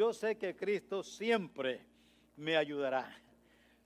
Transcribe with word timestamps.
yo 0.00 0.14
sé 0.14 0.38
que 0.38 0.56
Cristo 0.56 1.02
siempre 1.02 1.84
me 2.34 2.56
ayudará. 2.56 3.14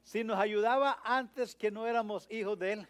Si 0.04 0.22
nos 0.22 0.38
ayudaba 0.38 1.00
antes 1.02 1.56
que 1.56 1.72
no 1.72 1.88
éramos 1.88 2.30
hijos 2.30 2.56
de 2.56 2.74
Él, 2.74 2.88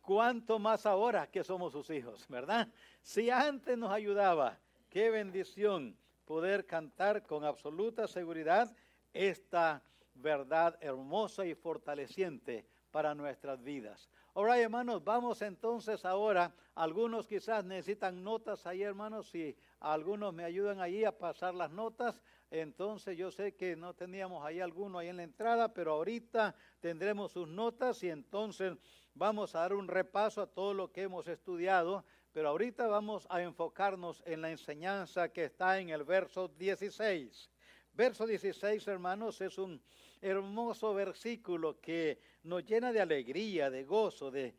cuánto 0.00 0.58
más 0.58 0.84
ahora 0.84 1.28
que 1.28 1.44
somos 1.44 1.70
sus 1.70 1.88
hijos, 1.90 2.26
¿verdad? 2.28 2.66
Si 3.00 3.30
antes 3.30 3.78
nos 3.78 3.92
ayudaba, 3.92 4.58
qué 4.90 5.08
bendición 5.08 5.96
poder 6.24 6.66
cantar 6.66 7.22
con 7.22 7.44
absoluta 7.44 8.08
seguridad 8.08 8.74
esta 9.12 9.80
verdad 10.12 10.76
hermosa 10.80 11.46
y 11.46 11.54
fortaleciente 11.54 12.66
para 12.90 13.14
nuestras 13.14 13.62
vidas. 13.62 14.10
Ahora, 14.34 14.58
hermanos, 14.58 15.04
vamos 15.04 15.42
entonces 15.42 16.04
ahora. 16.04 16.52
Algunos 16.74 17.28
quizás 17.28 17.64
necesitan 17.64 18.24
notas 18.24 18.66
ahí, 18.66 18.82
hermanos. 18.82 19.28
Si 19.28 19.56
algunos 19.82 20.32
me 20.32 20.44
ayudan 20.44 20.80
ahí 20.80 21.04
a 21.04 21.16
pasar 21.16 21.54
las 21.54 21.70
notas, 21.70 22.22
entonces 22.50 23.16
yo 23.16 23.30
sé 23.30 23.54
que 23.54 23.76
no 23.76 23.94
teníamos 23.94 24.44
ahí 24.44 24.60
alguno 24.60 24.98
ahí 24.98 25.08
en 25.08 25.16
la 25.16 25.22
entrada, 25.22 25.72
pero 25.72 25.92
ahorita 25.92 26.54
tendremos 26.80 27.32
sus 27.32 27.48
notas 27.48 28.02
y 28.02 28.10
entonces 28.10 28.76
vamos 29.14 29.54
a 29.54 29.60
dar 29.60 29.72
un 29.74 29.88
repaso 29.88 30.42
a 30.42 30.46
todo 30.46 30.74
lo 30.74 30.92
que 30.92 31.02
hemos 31.02 31.26
estudiado. 31.28 32.04
Pero 32.32 32.48
ahorita 32.48 32.86
vamos 32.86 33.26
a 33.28 33.42
enfocarnos 33.42 34.22
en 34.24 34.40
la 34.40 34.50
enseñanza 34.50 35.28
que 35.28 35.44
está 35.44 35.78
en 35.78 35.90
el 35.90 36.04
verso 36.04 36.48
16. 36.48 37.50
Verso 37.94 38.26
16, 38.26 38.86
hermanos, 38.88 39.40
es 39.42 39.58
un 39.58 39.82
hermoso 40.22 40.94
versículo 40.94 41.78
que 41.78 42.18
nos 42.44 42.64
llena 42.64 42.90
de 42.90 43.02
alegría, 43.02 43.68
de 43.68 43.84
gozo, 43.84 44.30
de, 44.30 44.54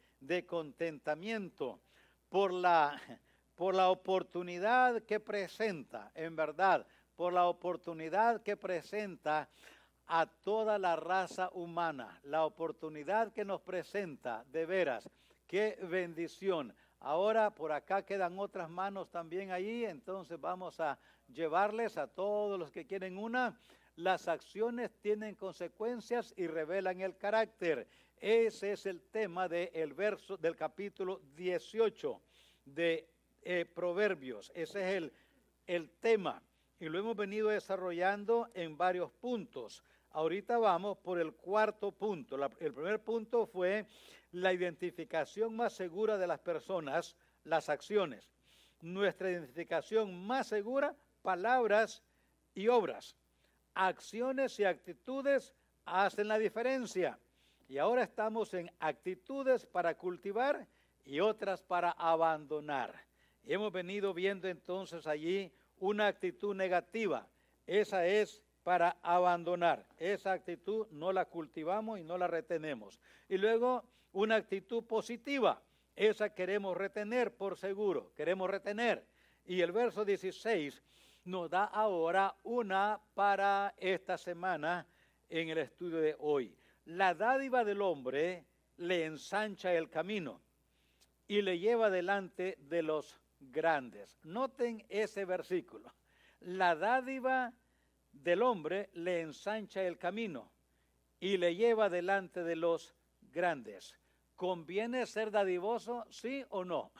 contentamiento 0.46 1.82
por 2.30 2.54
la, 2.54 3.02
por 3.56 3.76
la 3.76 3.90
oportunidad 3.90 5.04
que 5.04 5.20
presenta, 5.20 6.12
en 6.16 6.36
verdad, 6.36 6.86
por 7.16 7.34
la 7.34 7.46
oportunidad 7.46 8.42
que 8.42 8.58
presenta 8.58 9.50
a 10.08 10.26
toda 10.26 10.78
la 10.78 10.96
raza 10.96 11.50
humana, 11.54 12.20
la 12.24 12.46
oportunidad 12.46 13.32
que 13.32 13.46
nos 13.46 13.62
presenta, 13.62 14.44
de 14.52 14.66
veras, 14.66 15.10
qué 15.48 15.78
bendición. 15.84 16.74
Ahora 17.00 17.54
por 17.54 17.72
acá 17.72 18.04
quedan 18.04 18.40
otras 18.40 18.70
manos 18.70 19.10
también 19.10 19.52
ahí, 19.52 19.86
entonces 19.86 20.40
vamos 20.40 20.80
a 20.80 20.98
llevarles 21.28 21.98
a 21.98 22.08
todos 22.08 22.58
los 22.58 22.72
que 22.72 22.86
quieren 22.86 23.18
una. 23.18 23.58
Las 23.96 24.28
acciones 24.28 24.92
tienen 25.02 25.36
consecuencias 25.36 26.34
y 26.36 26.48
revelan 26.48 27.02
el 27.02 27.16
carácter. 27.18 27.88
Ese 28.18 28.72
es 28.72 28.86
el 28.86 29.02
tema 29.04 29.48
del 29.48 29.94
verso 29.94 30.38
del 30.38 30.56
capítulo 30.56 31.22
18 31.36 32.22
de 32.66 33.13
eh, 33.46 33.66
Proverbios. 33.66 34.52
Ese 34.56 34.82
es 34.82 34.96
el, 34.98 35.14
el 35.68 35.90
tema 36.00 36.42
y 36.80 36.90
lo 36.90 37.00
hemos 37.00 37.16
venido 37.16 37.50
desarrollando 37.50 38.50
en 38.54 38.78
varios 38.78 39.12
puntos. 39.12 39.84
Ahorita 40.12 40.58
vamos 40.58 40.98
por 40.98 41.20
el 41.20 41.34
cuarto 41.34 41.92
punto. 41.92 42.38
el 42.60 42.74
primer 42.74 43.02
punto 43.04 43.48
fue 43.48 43.88
la 44.32 44.54
identificación 44.54 45.56
más 45.56 45.74
segura 45.74 46.18
de 46.18 46.28
las 46.28 46.40
personas, 46.40 47.16
las 47.44 47.70
acciones. 47.70 48.30
Nuestra 48.82 49.32
identificación 49.32 50.26
más 50.26 50.48
segura 50.48 50.96
palabras 51.24 52.04
y 52.54 52.68
obras. 52.68 53.16
Acciones 53.74 54.60
y 54.60 54.66
actitudes 54.66 55.56
hacen 55.86 56.28
la 56.28 56.38
diferencia. 56.38 57.18
Y 57.68 57.78
ahora 57.80 58.04
estamos 58.04 58.54
en 58.54 58.70
actitudes 58.80 59.66
para 59.66 59.96
cultivar 59.96 60.68
y 61.06 61.20
otras 61.22 61.64
para 61.64 61.92
abandonar. 61.92 62.94
Y 63.44 63.54
hemos 63.54 63.72
venido 63.72 64.14
viendo 64.14 64.48
entonces 64.48 65.06
allí 65.06 65.52
una 65.78 66.08
actitud 66.08 66.56
negativa. 66.56 67.28
Esa 67.68 68.06
es 68.06 68.42
para 68.64 68.98
abandonar. 69.02 69.86
Esa 69.98 70.32
actitud 70.32 70.88
no 70.92 71.12
la 71.12 71.26
cultivamos 71.26 72.00
y 72.00 72.04
no 72.04 72.18
la 72.18 72.28
retenemos. 72.28 73.00
Y 73.28 73.38
luego 73.38 73.84
una 74.14 74.36
actitud 74.36 74.84
positiva. 74.86 75.62
Esa 75.96 76.34
queremos 76.34 76.76
retener 76.76 77.36
por 77.36 77.58
seguro. 77.58 78.14
Queremos 78.16 78.50
retener. 78.50 79.06
Y 79.46 79.62
el 79.62 79.72
verso 79.72 80.06
16 80.06 80.82
nos 81.26 81.50
da 81.50 81.66
ahora 81.66 82.36
una 82.44 83.00
para 83.14 83.74
esta 83.78 84.18
semana 84.18 84.88
en 85.30 85.50
el 85.50 85.58
estudio 85.58 85.98
de 85.98 86.16
hoy. 86.20 86.56
La 86.86 87.14
dádiva 87.14 87.64
del 87.64 87.82
hombre 87.82 88.46
le 88.78 89.06
ensancha 89.06 89.74
el 89.74 89.90
camino 89.90 90.42
y 91.28 91.42
le 91.42 91.60
lleva 91.60 91.90
delante 91.90 92.58
de 92.60 92.84
los 92.84 93.23
grandes. 93.52 94.20
Noten 94.24 94.86
ese 94.90 95.26
versículo. 95.26 95.94
La 96.40 96.76
dádiva 96.76 97.54
del 98.12 98.42
hombre 98.42 98.90
le 98.94 99.22
ensancha 99.22 99.84
el 99.84 99.98
camino 99.98 100.52
y 101.20 101.38
le 101.38 101.56
lleva 101.56 101.90
delante 101.90 102.44
de 102.44 102.56
los 102.56 102.96
grandes. 103.22 103.98
¿Conviene 104.36 105.06
ser 105.06 105.32
dadivoso, 105.32 106.06
sí 106.10 106.44
o 106.50 106.66
no? 106.66 106.92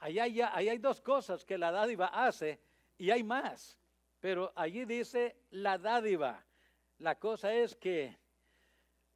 Ahí 0.00 0.18
hay, 0.18 0.40
ahí 0.40 0.68
hay 0.68 0.78
dos 0.78 1.00
cosas 1.00 1.44
que 1.44 1.58
la 1.58 1.72
dádiva 1.72 2.06
hace 2.06 2.60
y 2.96 3.10
hay 3.10 3.24
más, 3.24 3.78
pero 4.20 4.52
allí 4.54 4.84
dice 4.84 5.36
la 5.50 5.76
dádiva. 5.78 6.44
La 6.98 7.18
cosa 7.18 7.52
es 7.52 7.74
que 7.74 8.16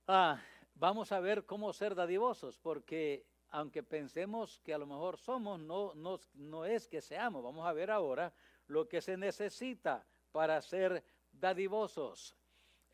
ah, 0.09 0.41
vamos 0.75 1.13
a 1.13 1.21
ver 1.21 1.47
cómo 1.47 1.73
ser 1.73 1.95
dadivosos, 1.95 2.59
porque 2.59 3.25
aunque 3.53 3.83
pensemos 3.83 4.61
que 4.65 4.73
a 4.73 4.79
lo 4.79 4.87
mejor 4.87 5.19
somos, 5.19 5.61
no, 5.61 6.65
es 6.65 6.89
que 6.89 7.03
seamos. 7.03 7.45
Vamos 7.45 7.67
a 7.67 7.73
ver 7.75 7.91
ahora 7.91 8.33
lo 8.67 8.89
que 8.89 9.03
se 9.03 9.19
necesita 9.19 10.07
para 10.33 10.61
ser 10.63 11.05
dadivosos. 11.31 12.35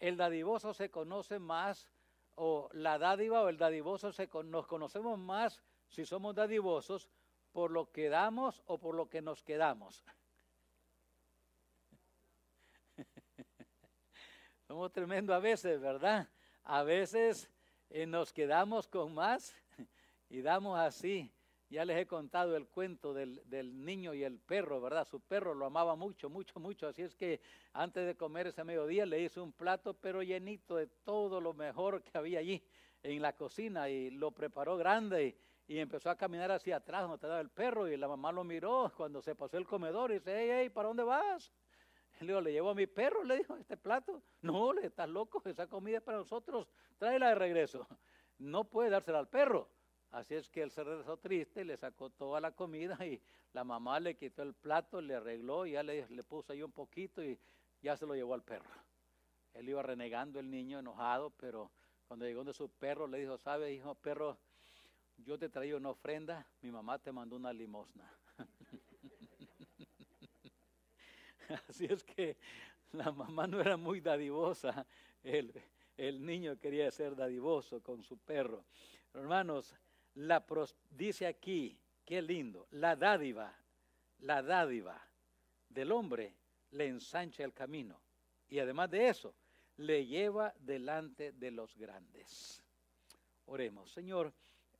El 0.00 0.16
dadivoso 0.16 0.74
se 0.74 0.90
conoce 0.90 1.38
más, 1.38 1.88
o 2.34 2.68
la 2.72 2.98
dádiva 2.98 3.42
o 3.42 3.48
el 3.48 3.56
dadivoso 3.56 4.12
se, 4.12 4.28
nos 4.44 4.66
conocemos 4.66 5.16
más 5.18 5.62
si 5.88 6.04
somos 6.04 6.34
dadivosos 6.34 7.08
por 7.52 7.70
lo 7.70 7.92
que 7.92 8.08
damos 8.08 8.60
o 8.66 8.78
por 8.78 8.96
lo 8.96 9.08
que 9.08 9.22
nos 9.22 9.44
quedamos. 9.44 10.04
Somos 14.66 14.92
tremendos 14.92 15.34
a 15.34 15.38
veces, 15.38 15.80
¿verdad? 15.80 16.28
A 16.64 16.82
veces 16.82 17.48
eh, 17.90 18.06
nos 18.06 18.32
quedamos 18.32 18.86
con 18.86 19.14
más 19.14 19.56
y 20.28 20.42
damos 20.42 20.78
así. 20.78 21.32
Ya 21.70 21.84
les 21.84 21.98
he 21.98 22.06
contado 22.06 22.56
el 22.56 22.66
cuento 22.66 23.12
del, 23.12 23.42
del, 23.44 23.84
niño 23.84 24.14
y 24.14 24.24
el 24.24 24.38
perro, 24.38 24.80
¿verdad? 24.80 25.04
Su 25.04 25.20
perro 25.20 25.54
lo 25.54 25.66
amaba 25.66 25.96
mucho, 25.96 26.30
mucho, 26.30 26.58
mucho. 26.58 26.86
Así 26.86 27.02
es 27.02 27.14
que 27.14 27.42
antes 27.74 28.06
de 28.06 28.16
comer 28.16 28.46
ese 28.46 28.64
mediodía 28.64 29.04
le 29.04 29.20
hizo 29.20 29.44
un 29.44 29.52
plato, 29.52 29.92
pero 29.92 30.22
llenito 30.22 30.76
de 30.76 30.86
todo 30.86 31.42
lo 31.42 31.52
mejor 31.52 32.02
que 32.02 32.16
había 32.16 32.38
allí 32.38 32.64
en 33.02 33.22
la 33.22 33.34
cocina 33.34 33.88
y 33.88 34.10
lo 34.10 34.32
preparó 34.32 34.76
grande 34.76 35.36
y, 35.66 35.78
empezó 35.78 36.08
a 36.08 36.16
caminar 36.16 36.50
hacia 36.50 36.76
atrás 36.76 37.02
donde 37.02 37.16
estaba 37.16 37.40
el 37.40 37.50
perro 37.50 37.86
y 37.86 37.96
la 37.98 38.08
mamá 38.08 38.32
lo 38.32 38.42
miró 38.42 38.90
cuando 38.96 39.20
se 39.20 39.34
pasó 39.34 39.58
el 39.58 39.66
comedor 39.66 40.10
y 40.10 40.14
dice, 40.14 40.34
hey, 40.34 40.48
hey, 40.50 40.68
¿para 40.70 40.88
dónde 40.88 41.02
vas? 41.02 41.52
Le 42.20 42.28
digo, 42.28 42.40
le 42.40 42.52
llevo 42.52 42.70
a 42.70 42.74
mi 42.74 42.86
perro, 42.86 43.22
le 43.22 43.36
dijo, 43.36 43.54
este 43.56 43.76
plato. 43.76 44.22
No, 44.40 44.72
le 44.72 44.86
estás 44.86 45.08
loco, 45.08 45.42
esa 45.44 45.66
comida 45.66 45.98
es 45.98 46.02
para 46.02 46.18
nosotros, 46.18 46.66
tráela 46.96 47.28
de 47.28 47.34
regreso. 47.34 47.86
No 48.38 48.64
puede 48.64 48.88
dársela 48.88 49.18
al 49.18 49.28
perro. 49.28 49.68
Así 50.10 50.34
es 50.34 50.48
que 50.48 50.62
él 50.62 50.70
se 50.70 50.82
regresó 50.82 51.18
triste, 51.18 51.64
le 51.64 51.76
sacó 51.76 52.10
toda 52.10 52.40
la 52.40 52.52
comida 52.52 52.96
y 53.06 53.20
la 53.52 53.64
mamá 53.64 54.00
le 54.00 54.16
quitó 54.16 54.42
el 54.42 54.54
plato, 54.54 55.00
le 55.00 55.14
arregló 55.14 55.66
y 55.66 55.72
ya 55.72 55.82
le, 55.82 56.06
le 56.08 56.24
puso 56.24 56.52
ahí 56.52 56.62
un 56.62 56.72
poquito 56.72 57.22
y 57.22 57.38
ya 57.82 57.96
se 57.96 58.06
lo 58.06 58.14
llevó 58.14 58.34
al 58.34 58.42
perro. 58.42 58.70
Él 59.54 59.68
iba 59.68 59.82
renegando 59.82 60.40
el 60.40 60.50
niño, 60.50 60.78
enojado, 60.78 61.30
pero 61.30 61.70
cuando 62.06 62.24
llegó 62.24 62.44
de 62.44 62.54
su 62.54 62.70
perro 62.70 63.06
le 63.06 63.18
dijo, 63.18 63.36
¿sabe, 63.36 63.72
hijo 63.72 63.94
perro? 63.94 64.38
Yo 65.18 65.38
te 65.38 65.48
traí 65.48 65.72
una 65.72 65.90
ofrenda, 65.90 66.46
mi 66.62 66.70
mamá 66.70 66.98
te 66.98 67.12
mandó 67.12 67.36
una 67.36 67.52
limosna. 67.52 68.10
Así 71.68 71.86
es 71.86 72.04
que 72.04 72.36
la 72.92 73.10
mamá 73.10 73.46
no 73.46 73.60
era 73.60 73.76
muy 73.76 74.00
dadivosa, 74.00 74.86
el, 75.22 75.52
el 75.96 76.24
niño 76.24 76.58
quería 76.58 76.90
ser 76.90 77.16
dadivoso 77.16 77.82
con 77.82 78.02
su 78.02 78.16
perro. 78.16 78.64
Hermanos, 79.12 79.74
la 80.18 80.44
dice 80.90 81.28
aquí, 81.28 81.78
qué 82.04 82.20
lindo, 82.20 82.66
la 82.72 82.96
dádiva, 82.96 83.54
la 84.18 84.42
dádiva 84.42 85.00
del 85.68 85.92
hombre 85.92 86.34
le 86.72 86.88
ensancha 86.88 87.44
el 87.44 87.52
camino 87.52 88.00
y 88.48 88.58
además 88.58 88.90
de 88.90 89.08
eso, 89.08 89.34
le 89.76 90.06
lleva 90.06 90.52
delante 90.58 91.30
de 91.32 91.52
los 91.52 91.76
grandes. 91.76 92.64
Oremos, 93.46 93.92
Señor, 93.92 94.32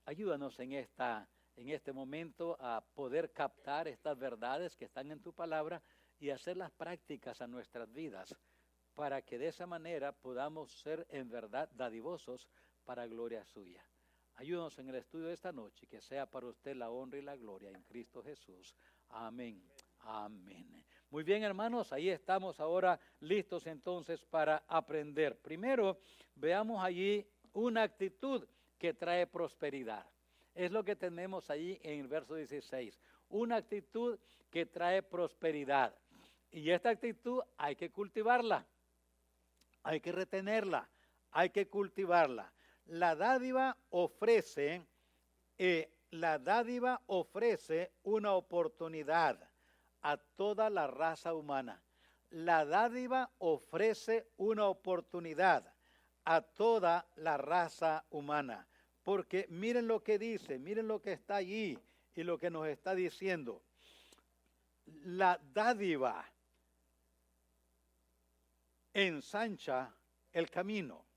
ayúdanos 0.07 0.59
en 0.59 0.73
esta 0.73 1.29
en 1.55 1.71
este 1.71 1.93
momento 1.93 2.57
a 2.61 2.85
poder 2.95 3.33
captar 3.33 3.89
estas 3.89 4.17
verdades 4.17 4.77
que 4.77 4.85
están 4.85 5.11
en 5.11 5.21
tu 5.21 5.33
palabra 5.33 5.83
y 6.21 6.31
hacer 6.31 6.57
las 6.57 6.71
prácticas 6.71 7.41
a 7.41 7.49
nuestras 7.49 7.93
vidas 7.93 8.35
para 8.95 9.23
que 9.23 9.39
de 9.39 9.49
esa 9.49 9.67
manera 9.67 10.13
podamos 10.13 10.73
ser 10.81 11.05
en 11.11 11.29
verdad 11.29 11.69
dadivosos 11.73 12.49
para 12.85 13.09
gloria 13.09 13.45
suya. 13.45 13.85
Ayúdanos 14.39 14.79
en 14.79 14.89
el 14.89 14.95
estudio 14.95 15.27
de 15.27 15.35
esta 15.35 15.51
noche, 15.51 15.89
que 15.89 16.01
sea 16.01 16.25
para 16.25 16.47
usted 16.47 16.77
la 16.77 16.91
honra 16.91 17.19
y 17.19 17.23
la 17.23 17.35
gloria 17.35 17.71
en 17.71 17.83
Cristo 17.83 18.23
Jesús. 18.23 18.73
Amén. 19.09 19.61
Amén. 19.99 20.85
Muy 21.11 21.25
bien, 21.25 21.43
hermanos, 21.43 21.93
ahí 21.93 22.09
estamos 22.09 22.61
ahora 22.61 23.01
listos 23.19 23.67
entonces 23.67 24.25
para 24.25 24.63
aprender. 24.69 25.41
Primero, 25.41 25.99
veamos 26.37 26.81
allí 26.85 27.27
una 27.53 27.83
actitud 27.83 28.47
que 28.79 28.95
trae 28.95 29.27
prosperidad. 29.27 30.07
Es 30.55 30.71
lo 30.71 30.85
que 30.85 30.95
tenemos 30.95 31.51
allí 31.51 31.77
en 31.83 31.99
el 31.99 32.07
verso 32.07 32.37
16. 32.37 32.97
Una 33.31 33.57
actitud 33.57 34.21
que 34.53 34.67
trae 34.67 35.03
prosperidad. 35.03 35.99
Y 36.53 36.71
esta 36.71 36.91
actitud 36.91 37.43
hay 37.57 37.75
que 37.75 37.91
cultivarla, 37.91 38.65
hay 39.83 40.01
que 40.01 40.13
retenerla, 40.13 40.89
hay 41.33 41.51
que 41.51 41.67
cultivarla. 41.67 42.53
La 42.89 43.15
dádiva 43.15 43.77
ofrece, 43.91 44.83
eh, 45.59 45.93
la 46.11 46.39
dádiva 46.39 47.03
ofrece 47.07 47.93
una 48.03 48.33
oportunidad 48.33 49.39
a 50.01 50.17
toda 50.17 50.71
la 50.71 50.87
raza 50.87 51.35
humana. 51.35 51.83
La 52.31 52.65
dádiva 52.65 53.31
ofrece 53.39 54.29
una 54.39 54.67
oportunidad 54.67 55.71
a 56.25 56.41
toda 56.41 57.07
la 57.17 57.37
raza 57.37 58.07
humana. 58.11 58.67
Porque 59.03 59.47
miren 59.51 59.87
lo 59.87 60.03
que 60.03 60.19
dice, 60.19 60.59
miren 60.59 60.89
lo 60.89 61.01
que 61.01 61.13
está 61.13 61.37
allí 61.37 61.79
y 62.15 62.23
lo 62.23 62.39
que 62.39 62.51
nos 62.51 62.69
está 62.69 62.95
diciendo. 62.95 63.63
La 64.87 65.39
dádiva 65.53 66.25
ensancha 68.95 69.95
el 70.33 70.51
camino. 70.51 71.08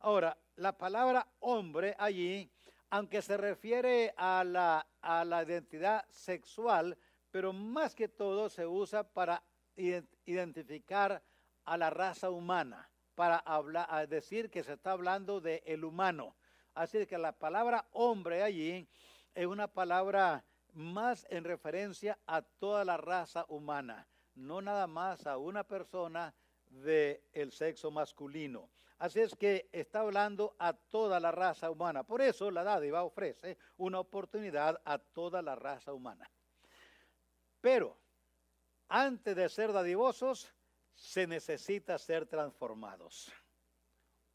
Ahora, 0.00 0.36
la 0.56 0.76
palabra 0.76 1.26
hombre 1.40 1.94
allí, 1.98 2.50
aunque 2.90 3.22
se 3.22 3.36
refiere 3.36 4.14
a 4.16 4.44
la, 4.44 4.86
a 5.00 5.24
la 5.24 5.42
identidad 5.42 6.04
sexual, 6.08 6.96
pero 7.30 7.52
más 7.52 7.94
que 7.94 8.08
todo 8.08 8.48
se 8.48 8.66
usa 8.66 9.04
para 9.04 9.42
identificar 9.76 11.22
a 11.64 11.76
la 11.76 11.90
raza 11.90 12.30
humana, 12.30 12.90
para 13.14 13.38
hablar, 13.38 14.08
decir 14.08 14.50
que 14.50 14.62
se 14.62 14.72
está 14.74 14.92
hablando 14.92 15.40
de 15.40 15.62
el 15.66 15.84
humano. 15.84 16.36
Así 16.74 17.06
que 17.06 17.18
la 17.18 17.32
palabra 17.32 17.86
hombre 17.92 18.42
allí 18.42 18.88
es 19.34 19.46
una 19.46 19.68
palabra 19.68 20.44
más 20.72 21.26
en 21.30 21.44
referencia 21.44 22.18
a 22.26 22.42
toda 22.42 22.84
la 22.84 22.96
raza 22.96 23.44
humana, 23.48 24.06
no 24.34 24.62
nada 24.62 24.86
más 24.86 25.26
a 25.26 25.36
una 25.38 25.64
persona 25.64 26.34
del 26.66 27.20
el 27.32 27.52
sexo 27.52 27.90
masculino. 27.90 28.70
Así 28.98 29.20
es 29.20 29.34
que 29.36 29.68
está 29.72 30.00
hablando 30.00 30.56
a 30.58 30.72
toda 30.72 31.20
la 31.20 31.30
raza 31.30 31.70
humana. 31.70 32.02
Por 32.02 32.20
eso 32.20 32.50
la 32.50 32.64
dádiva 32.64 33.04
ofrece 33.04 33.56
una 33.76 34.00
oportunidad 34.00 34.80
a 34.84 34.98
toda 34.98 35.40
la 35.40 35.54
raza 35.54 35.92
humana. 35.92 36.28
Pero 37.60 37.96
antes 38.88 39.36
de 39.36 39.48
ser 39.48 39.72
dadivosos, 39.72 40.52
se 40.94 41.26
necesita 41.28 41.96
ser 41.96 42.26
transformados. 42.26 43.32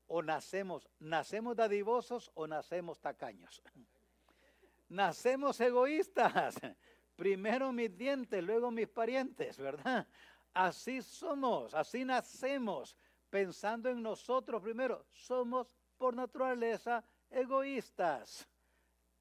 O 0.08 0.22
nacemos, 0.22 0.90
nacemos 1.00 1.56
dadivosos 1.58 2.32
o 2.36 2.48
nacemos 2.48 3.02
tacaños. 3.02 3.62
Nacemos 4.88 5.60
egoístas. 5.60 6.56
Primero 7.18 7.72
mis 7.74 7.96
dientes, 7.98 8.44
luego 8.44 8.72
mis 8.72 8.88
parientes, 8.88 9.58
¿verdad? 9.58 10.08
Así 10.54 11.02
somos, 11.02 11.74
así 11.74 12.06
nacemos, 12.06 12.96
pensando 13.34 13.90
en 13.90 14.04
nosotros 14.04 14.62
primero. 14.62 15.08
Somos 15.10 15.76
por 15.98 16.14
naturaleza 16.14 17.04
egoístas. 17.32 18.48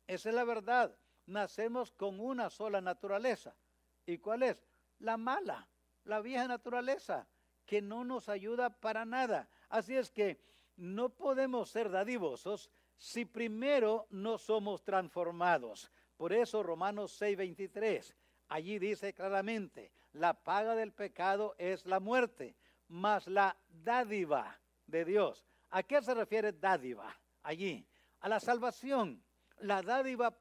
Esa 0.06 0.28
es 0.28 0.34
la 0.34 0.44
verdad. 0.44 0.94
Nacemos 1.24 1.92
con 1.92 2.20
una 2.20 2.50
sola 2.50 2.82
naturaleza. 2.82 3.56
¿Y 4.04 4.18
cuál 4.18 4.42
es? 4.42 4.62
La 4.98 5.16
mala, 5.16 5.66
la 6.04 6.20
vieja 6.20 6.46
naturaleza, 6.46 7.26
que 7.64 7.80
no 7.80 8.04
nos 8.04 8.28
ayuda 8.28 8.68
para 8.68 9.06
nada. 9.06 9.48
Así 9.70 9.96
es 9.96 10.10
que 10.10 10.38
no 10.76 11.08
podemos 11.08 11.70
ser 11.70 11.90
dadivosos 11.90 12.70
si 12.98 13.24
primero 13.24 14.08
no 14.10 14.36
somos 14.36 14.84
transformados. 14.84 15.90
Por 16.18 16.34
eso 16.34 16.62
Romanos 16.62 17.18
6:23, 17.18 18.14
allí 18.48 18.78
dice 18.78 19.14
claramente, 19.14 19.90
la 20.12 20.34
paga 20.34 20.74
del 20.74 20.92
pecado 20.92 21.54
es 21.56 21.86
la 21.86 21.98
muerte, 21.98 22.54
mas 22.88 23.26
la 23.26 23.56
dádiva 23.69 24.58
de 24.87 25.05
Dios. 25.05 25.44
¿A 25.70 25.82
qué 25.82 26.02
se 26.02 26.14
refiere 26.14 26.52
dádiva? 26.52 27.14
Allí, 27.43 27.87
a 28.20 28.29
la 28.29 28.40
salvación. 28.40 29.23
La 29.61 29.82
dádiva 29.82 30.37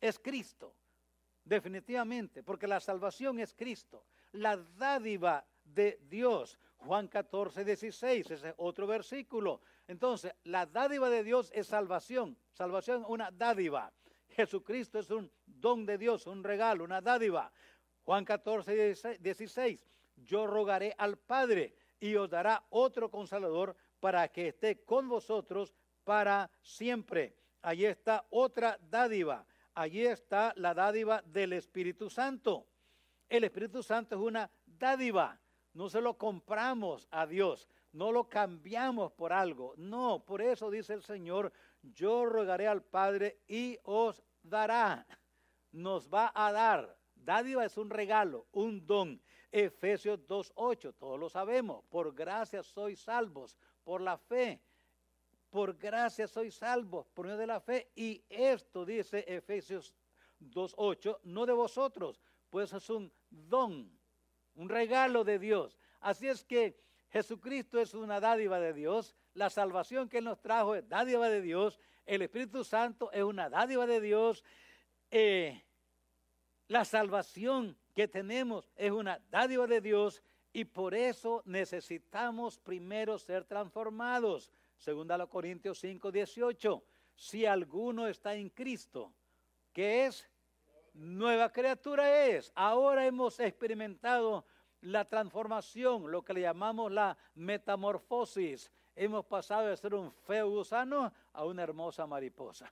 es 0.00 0.18
Cristo, 0.18 0.74
definitivamente, 1.44 2.42
porque 2.42 2.66
la 2.66 2.80
salvación 2.80 3.38
es 3.38 3.54
Cristo. 3.54 4.06
La 4.32 4.56
dádiva 4.56 5.46
de 5.64 5.98
Dios, 6.08 6.58
Juan 6.78 7.08
14, 7.08 7.64
16, 7.64 8.30
ese 8.30 8.48
es 8.48 8.54
otro 8.58 8.86
versículo. 8.86 9.60
Entonces, 9.86 10.32
la 10.44 10.66
dádiva 10.66 11.08
de 11.08 11.22
Dios 11.22 11.50
es 11.54 11.66
salvación. 11.68 12.36
Salvación 12.52 13.02
es 13.02 13.08
una 13.08 13.30
dádiva. 13.30 13.92
Jesucristo 14.28 14.98
es 14.98 15.10
un 15.10 15.30
don 15.46 15.86
de 15.86 15.96
Dios, 15.98 16.26
un 16.26 16.44
regalo, 16.44 16.84
una 16.84 17.00
dádiva. 17.00 17.52
Juan 18.02 18.24
14, 18.24 19.18
16, 19.20 19.86
yo 20.16 20.46
rogaré 20.46 20.94
al 20.98 21.18
Padre 21.18 21.74
y 22.00 22.14
os 22.16 22.28
dará 22.30 22.64
otro 22.70 23.10
consolador 23.10 23.76
para 24.00 24.28
que 24.28 24.48
esté 24.48 24.84
con 24.84 25.08
vosotros 25.08 25.74
para 26.04 26.50
siempre. 26.62 27.36
Allí 27.62 27.86
está 27.86 28.26
otra 28.30 28.78
dádiva. 28.80 29.46
Allí 29.74 30.06
está 30.06 30.52
la 30.56 30.74
dádiva 30.74 31.22
del 31.22 31.52
Espíritu 31.52 32.08
Santo. 32.08 32.66
El 33.28 33.44
Espíritu 33.44 33.82
Santo 33.82 34.16
es 34.16 34.22
una 34.22 34.50
dádiva. 34.64 35.40
No 35.72 35.90
se 35.90 36.00
lo 36.00 36.16
compramos 36.16 37.06
a 37.10 37.26
Dios, 37.26 37.68
no 37.92 38.10
lo 38.10 38.30
cambiamos 38.30 39.12
por 39.12 39.32
algo. 39.34 39.74
No, 39.76 40.24
por 40.24 40.40
eso 40.40 40.70
dice 40.70 40.94
el 40.94 41.02
Señor, 41.02 41.52
yo 41.82 42.24
rogaré 42.24 42.66
al 42.66 42.82
Padre 42.82 43.40
y 43.46 43.78
os 43.82 44.22
dará. 44.42 45.06
Nos 45.72 46.08
va 46.08 46.32
a 46.34 46.50
dar 46.52 46.96
Dádiva 47.26 47.64
es 47.64 47.76
un 47.76 47.90
regalo, 47.90 48.46
un 48.52 48.86
don. 48.86 49.20
Efesios 49.50 50.20
2.8, 50.26 50.94
todos 50.98 51.18
lo 51.18 51.28
sabemos. 51.28 51.84
Por 51.88 52.14
gracia 52.14 52.62
sois 52.62 53.00
salvos, 53.00 53.56
por 53.84 54.00
la 54.00 54.18
fe. 54.18 54.60
Por 55.50 55.76
gracia 55.76 56.26
sois 56.26 56.54
salvos, 56.54 57.06
por 57.14 57.26
medio 57.26 57.38
de 57.38 57.46
la 57.46 57.60
fe. 57.60 57.90
Y 57.94 58.22
esto 58.28 58.84
dice 58.84 59.24
Efesios 59.26 59.94
2.8, 60.40 61.20
no 61.24 61.46
de 61.46 61.52
vosotros, 61.52 62.20
pues 62.50 62.72
es 62.72 62.90
un 62.90 63.12
don, 63.30 63.90
un 64.54 64.68
regalo 64.68 65.24
de 65.24 65.38
Dios. 65.38 65.78
Así 66.00 66.28
es 66.28 66.44
que 66.44 66.78
Jesucristo 67.10 67.80
es 67.80 67.94
una 67.94 68.20
dádiva 68.20 68.60
de 68.60 68.72
Dios. 68.72 69.14
La 69.34 69.50
salvación 69.50 70.08
que 70.08 70.18
Él 70.18 70.24
nos 70.24 70.40
trajo 70.40 70.74
es 70.74 70.88
dádiva 70.88 71.28
de 71.28 71.40
Dios. 71.40 71.78
El 72.04 72.22
Espíritu 72.22 72.64
Santo 72.64 73.10
es 73.12 73.22
una 73.22 73.48
dádiva 73.48 73.86
de 73.86 74.00
Dios. 74.00 74.44
Eh, 75.10 75.62
la 76.68 76.84
salvación 76.84 77.78
que 77.96 78.06
tenemos 78.06 78.68
es 78.76 78.92
una 78.92 79.18
dádiva 79.30 79.66
de 79.66 79.80
Dios 79.80 80.22
y 80.52 80.66
por 80.66 80.94
eso 80.94 81.42
necesitamos 81.46 82.58
primero 82.58 83.16
ser 83.18 83.46
transformados. 83.46 84.52
Segunda 84.76 85.14
a 85.14 85.26
Corintios 85.26 85.78
5, 85.78 86.12
18. 86.12 86.84
Si 87.14 87.46
alguno 87.46 88.06
está 88.06 88.34
en 88.34 88.50
Cristo, 88.50 89.14
¿qué 89.72 90.04
es? 90.04 90.28
Nueva 90.92 91.50
criatura 91.50 92.26
es. 92.26 92.52
Ahora 92.54 93.06
hemos 93.06 93.40
experimentado 93.40 94.44
la 94.82 95.06
transformación, 95.06 96.10
lo 96.10 96.22
que 96.22 96.34
le 96.34 96.42
llamamos 96.42 96.92
la 96.92 97.16
metamorfosis. 97.34 98.70
Hemos 98.94 99.24
pasado 99.24 99.68
de 99.68 99.76
ser 99.78 99.94
un 99.94 100.12
feo 100.12 100.50
gusano 100.50 101.14
a 101.32 101.46
una 101.46 101.62
hermosa 101.62 102.06
mariposa. 102.06 102.70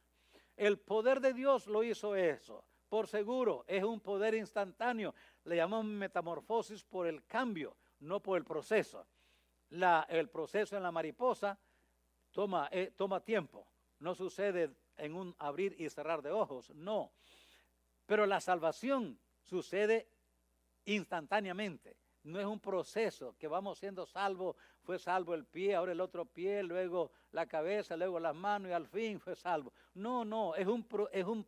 El 0.54 0.78
poder 0.78 1.21
de 1.21 1.33
Dios 1.33 1.66
lo 1.66 1.83
hizo 1.83 2.14
eso 2.14 2.62
por 2.88 3.08
seguro, 3.08 3.64
es 3.66 3.82
un 3.82 4.00
poder 4.00 4.34
instantáneo. 4.34 5.14
Le 5.44 5.56
llamamos 5.56 5.86
metamorfosis 5.86 6.84
por 6.84 7.06
el 7.06 7.24
cambio, 7.26 7.76
no 8.00 8.20
por 8.20 8.38
el 8.38 8.44
proceso. 8.44 9.06
El 9.70 10.28
proceso 10.28 10.76
en 10.76 10.82
la 10.82 10.92
mariposa 10.92 11.58
toma, 12.30 12.68
eh, 12.70 12.92
toma 12.96 13.20
tiempo, 13.20 13.66
no 13.98 14.14
sucede 14.14 14.70
en 14.96 15.14
un 15.14 15.34
abrir 15.38 15.74
y 15.80 15.88
cerrar 15.88 16.22
de 16.22 16.30
ojos, 16.30 16.70
no. 16.70 17.12
Pero 18.06 18.26
la 18.26 18.40
salvación 18.40 19.18
sucede 19.42 20.08
instantáneamente. 20.84 21.96
No 22.24 22.40
es 22.40 22.46
un 22.46 22.58
proceso 22.58 23.36
que 23.38 23.48
vamos 23.48 23.78
siendo 23.78 24.06
salvos, 24.06 24.56
fue 24.82 24.98
salvo 24.98 25.34
el 25.34 25.44
pie, 25.44 25.74
ahora 25.74 25.92
el 25.92 26.00
otro 26.00 26.24
pie, 26.24 26.62
luego 26.62 27.10
la 27.32 27.46
cabeza, 27.46 27.96
luego 27.96 28.18
las 28.18 28.34
manos 28.34 28.70
y 28.70 28.72
al 28.72 28.86
fin 28.86 29.20
fue 29.20 29.36
salvo. 29.36 29.74
No, 29.92 30.24
no, 30.24 30.54
es 30.54 30.66
un, 30.66 30.86
es 31.12 31.24
un 31.26 31.46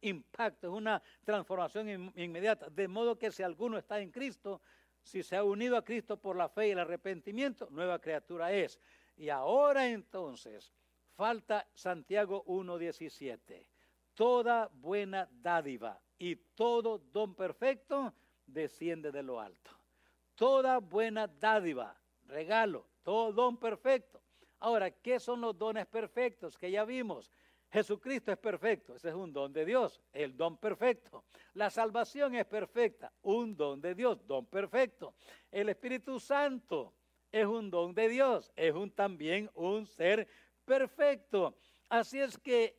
impacto, 0.00 0.68
es 0.68 0.72
una 0.72 1.02
transformación 1.24 2.12
inmediata. 2.16 2.68
De 2.70 2.88
modo 2.88 3.18
que 3.18 3.30
si 3.30 3.42
alguno 3.42 3.78
está 3.78 4.00
en 4.00 4.10
Cristo, 4.10 4.62
si 5.02 5.22
se 5.22 5.36
ha 5.36 5.44
unido 5.44 5.76
a 5.76 5.84
Cristo 5.84 6.16
por 6.20 6.36
la 6.36 6.48
fe 6.48 6.68
y 6.68 6.70
el 6.72 6.78
arrepentimiento, 6.78 7.68
nueva 7.70 7.98
criatura 7.98 8.52
es. 8.52 8.78
Y 9.16 9.30
ahora 9.30 9.88
entonces, 9.88 10.72
falta 11.14 11.66
Santiago 11.74 12.44
1.17. 12.46 13.66
Toda 14.14 14.68
buena 14.72 15.28
dádiva 15.30 16.00
y 16.18 16.36
todo 16.36 16.98
don 16.98 17.34
perfecto 17.34 18.14
desciende 18.46 19.12
de 19.12 19.22
lo 19.22 19.40
alto. 19.40 19.70
toda 20.34 20.78
buena 20.78 21.26
dádiva, 21.26 21.96
regalo, 22.26 22.86
todo 23.02 23.32
don 23.32 23.56
perfecto. 23.58 24.22
Ahora, 24.60 24.90
¿qué 24.90 25.18
son 25.18 25.40
los 25.40 25.58
dones 25.58 25.86
perfectos 25.86 26.56
que 26.56 26.70
ya 26.70 26.84
vimos? 26.84 27.32
Jesucristo 27.70 28.32
es 28.32 28.38
perfecto, 28.38 28.94
ese 28.94 29.10
es 29.10 29.14
un 29.14 29.32
don 29.32 29.52
de 29.52 29.64
Dios, 29.66 30.00
el 30.12 30.36
don 30.36 30.56
perfecto. 30.56 31.24
La 31.52 31.68
salvación 31.68 32.34
es 32.34 32.46
perfecta, 32.46 33.12
un 33.22 33.56
don 33.56 33.80
de 33.80 33.94
Dios, 33.94 34.26
don 34.26 34.46
perfecto. 34.46 35.14
El 35.50 35.68
Espíritu 35.68 36.18
Santo 36.18 36.94
es 37.30 37.44
un 37.44 37.70
don 37.70 37.94
de 37.94 38.08
Dios, 38.08 38.50
es 38.56 38.74
un, 38.74 38.90
también 38.90 39.50
un 39.54 39.86
ser 39.86 40.26
perfecto. 40.64 41.58
Así 41.90 42.18
es 42.20 42.38
que 42.38 42.78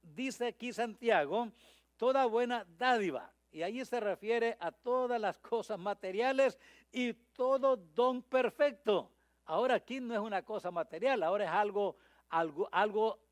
dice 0.00 0.46
aquí 0.46 0.72
Santiago, 0.72 1.50
toda 1.98 2.24
buena 2.24 2.66
dádiva, 2.78 3.32
y 3.50 3.62
allí 3.62 3.84
se 3.84 4.00
refiere 4.00 4.56
a 4.60 4.72
todas 4.72 5.20
las 5.20 5.38
cosas 5.38 5.78
materiales 5.78 6.58
y 6.90 7.12
todo 7.12 7.76
don 7.76 8.22
perfecto. 8.22 9.12
Ahora 9.44 9.74
aquí 9.74 10.00
no 10.00 10.14
es 10.14 10.20
una 10.20 10.42
cosa 10.42 10.70
material, 10.70 11.22
ahora 11.22 11.44
es 11.44 11.50
algo, 11.50 11.96
algo, 12.30 12.68
algo 12.72 13.23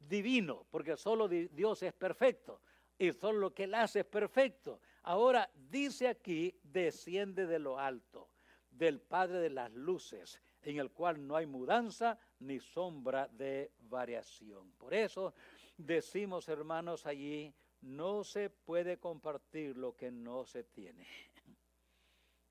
divino, 0.00 0.66
porque 0.70 0.96
solo 0.96 1.28
Dios 1.28 1.82
es 1.82 1.92
perfecto 1.92 2.60
y 2.98 3.12
solo 3.12 3.38
lo 3.38 3.54
que 3.54 3.64
Él 3.64 3.74
hace 3.74 4.00
es 4.00 4.06
perfecto. 4.06 4.80
Ahora 5.04 5.50
dice 5.54 6.08
aquí, 6.08 6.58
desciende 6.62 7.46
de 7.46 7.58
lo 7.58 7.78
alto, 7.78 8.28
del 8.70 9.00
Padre 9.00 9.38
de 9.38 9.50
las 9.50 9.72
luces, 9.72 10.40
en 10.62 10.78
el 10.78 10.90
cual 10.90 11.26
no 11.26 11.36
hay 11.36 11.46
mudanza 11.46 12.18
ni 12.40 12.60
sombra 12.60 13.28
de 13.28 13.72
variación. 13.78 14.72
Por 14.72 14.92
eso 14.92 15.34
decimos, 15.76 16.48
hermanos, 16.48 17.06
allí, 17.06 17.54
no 17.80 18.24
se 18.24 18.50
puede 18.50 18.98
compartir 18.98 19.78
lo 19.78 19.96
que 19.96 20.10
no 20.10 20.44
se 20.44 20.64
tiene. 20.64 21.06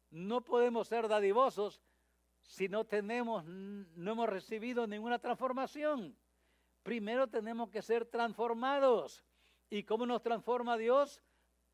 No 0.10 0.42
podemos 0.42 0.88
ser 0.88 1.08
dadivosos 1.08 1.84
si 2.42 2.68
no 2.68 2.86
tenemos, 2.86 3.46
no 3.46 4.12
hemos 4.12 4.28
recibido 4.28 4.88
ninguna 4.88 5.20
transformación 5.20 6.18
primero 6.84 7.28
tenemos 7.28 7.70
que 7.70 7.82
ser 7.82 8.06
transformados. 8.06 9.24
¿Y 9.70 9.84
cómo 9.84 10.06
nos 10.06 10.22
transforma 10.22 10.78
Dios? 10.78 11.22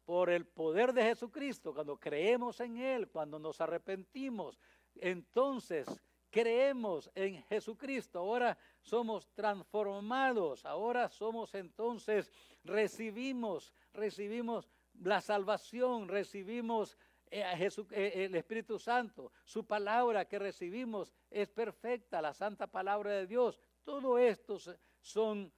Por 0.04 0.30
el 0.30 0.46
poder 0.46 0.94
de 0.94 1.04
Jesucristo, 1.04 1.74
cuando 1.74 1.98
creemos 1.98 2.60
en 2.60 2.78
Él, 2.78 3.08
cuando 3.08 3.40
nos 3.40 3.62
arrepentimos. 3.62 4.60
Entonces, 4.96 5.88
creemos 6.30 7.10
en 7.16 7.42
Jesucristo, 7.44 8.20
ahora 8.20 8.58
somos 8.82 9.30
transformados, 9.34 10.66
ahora 10.66 11.10
somos 11.10 11.56
entonces, 11.56 12.30
recibimos, 12.64 13.74
recibimos 13.94 14.70
la 15.02 15.22
salvación, 15.22 16.10
recibimos 16.10 16.98
eh, 17.32 17.70
eh, 17.92 18.12
el 18.26 18.36
Espíritu 18.36 18.78
Santo, 18.78 19.32
su 19.46 19.66
palabra 19.66 20.26
que 20.26 20.38
recibimos 20.38 21.14
es 21.32 21.50
perfecta, 21.50 22.22
la 22.22 22.34
santa 22.34 22.68
palabra 22.68 23.12
de 23.12 23.28
Dios. 23.28 23.60
Todo 23.86 24.18
esto 24.18 24.58
son 25.00 25.54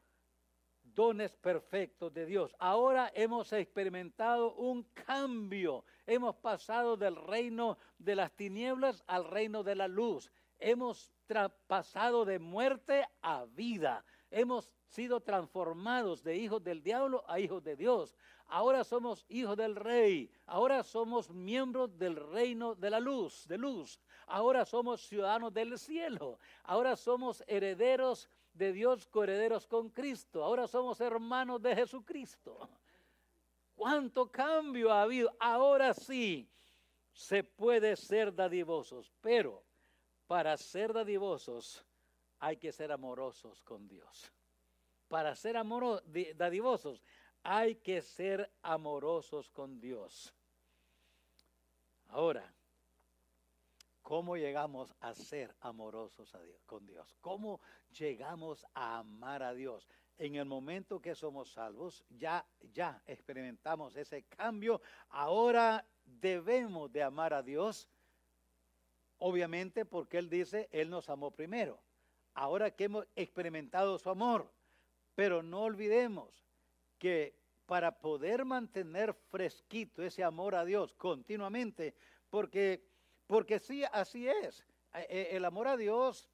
dones 0.84 1.36
perfectos 1.38 2.13
de 2.13 2.25
Dios. 2.25 2.53
Ahora 2.60 3.10
hemos 3.15 3.53
experimentado 3.53 4.53
un 4.55 4.84
cambio. 4.93 5.86
Hemos 6.05 6.36
pasado 6.36 6.98
del 6.98 7.15
reino 7.15 7.77
de 7.98 8.15
las 8.15 8.36
tinieblas 8.36 9.01
al 9.07 9.25
reino 9.25 9.63
de 9.63 9.75
la 9.75 9.88
luz. 9.88 10.29
Hemos 10.60 11.10
pasado 11.67 12.25
de 12.25 12.38
muerte 12.38 13.07
a 13.22 13.46
vida. 13.46 14.03
Hemos 14.29 14.69
sido 14.88 15.22
transformados 15.22 16.22
de 16.22 16.36
hijos 16.36 16.62
del 16.62 16.84
diablo 16.84 17.24
a 17.27 17.39
hijos 17.39 17.63
de 17.63 17.77
Dios. 17.77 18.17
Ahora 18.48 18.84
somos 18.84 19.25
hijos 19.29 19.55
del 19.55 19.75
rey. 19.75 20.29
Ahora 20.46 20.84
somos 20.84 21.29
miembros 21.29 21.98
del 21.98 22.15
reino 22.15 22.75
de 22.75 22.89
la 22.89 23.00
luz, 23.00 23.48
de 23.48 23.57
luz. 23.57 24.01
Ahora 24.27 24.65
somos 24.65 25.01
ciudadanos 25.01 25.53
del 25.53 25.77
cielo. 25.79 26.38
Ahora 26.63 26.96
somos 26.96 27.43
herederos 27.48 28.29
de 28.53 28.74
Dios, 28.74 29.07
coherederos 29.07 29.65
con 29.65 29.89
Cristo. 29.89 30.43
Ahora 30.43 30.67
somos 30.67 31.00
hermanos 31.00 31.62
de 31.62 31.75
Jesucristo. 31.75 32.69
¿Cuánto 33.75 34.29
cambio 34.31 34.91
ha 34.91 35.03
habido? 35.03 35.34
Ahora 35.39 35.93
sí 35.93 36.50
se 37.13 37.43
puede 37.43 37.96
ser 37.96 38.34
dadivosos, 38.34 39.12
pero 39.22 39.63
para 40.27 40.57
ser 40.57 40.93
dadivosos 40.93 41.86
hay 42.39 42.57
que 42.57 42.72
ser 42.72 42.91
amorosos 42.91 43.62
con 43.63 43.88
Dios. 43.88 44.31
Para 45.07 45.36
ser 45.36 45.55
dadivosos 46.36 47.01
hay 47.43 47.75
que 47.75 48.01
ser 48.01 48.51
amorosos 48.62 49.50
con 49.50 49.79
Dios. 49.79 50.34
Ahora, 52.10 52.53
¿Cómo 54.08 54.38
llegamos 54.38 54.96
a 55.02 55.14
ser 55.14 55.54
amorosos 55.60 56.32
con 56.66 56.88
Dios? 56.88 57.14
¿Cómo 57.20 57.60
llegamos 57.92 58.66
a 58.74 59.00
amar 59.00 59.44
a 59.44 59.54
Dios? 59.54 59.86
En 60.18 60.36
el 60.36 60.46
momento 60.46 61.02
que 61.02 61.14
somos 61.14 61.52
salvos, 61.52 62.06
ya, 62.12 62.48
ya 62.72 63.04
experimentamos 63.06 63.98
ese 63.98 64.24
cambio. 64.24 64.82
Ahora 65.10 65.86
debemos 66.06 66.90
de 66.90 67.04
amar 67.04 67.34
a 67.34 67.44
Dios, 67.44 67.90
obviamente 69.18 69.84
porque 69.84 70.20
Él 70.20 70.30
dice, 70.30 70.70
Él 70.72 70.90
nos 70.90 71.10
amó 71.10 71.32
primero. 71.32 71.78
Ahora 72.34 72.72
que 72.72 72.86
hemos 72.86 73.06
experimentado 73.14 74.00
su 74.00 74.10
amor, 74.10 74.50
pero 75.16 75.44
no 75.44 75.64
olvidemos 75.64 76.46
que 76.98 77.38
para 77.66 78.00
poder 78.00 78.46
mantener 78.46 79.14
fresquito 79.14 80.02
ese 80.02 80.24
amor 80.24 80.56
a 80.56 80.64
Dios 80.64 80.94
continuamente, 80.94 81.94
porque 82.30 82.88
porque 83.27 83.60
sí, 83.60 83.84
así 83.91 84.27
es. 84.27 84.65
Eh, 84.93 85.05
eh, 85.10 85.27
el 85.31 85.46
amor 85.46 85.67
a 85.67 85.77
Dios, 85.77 86.29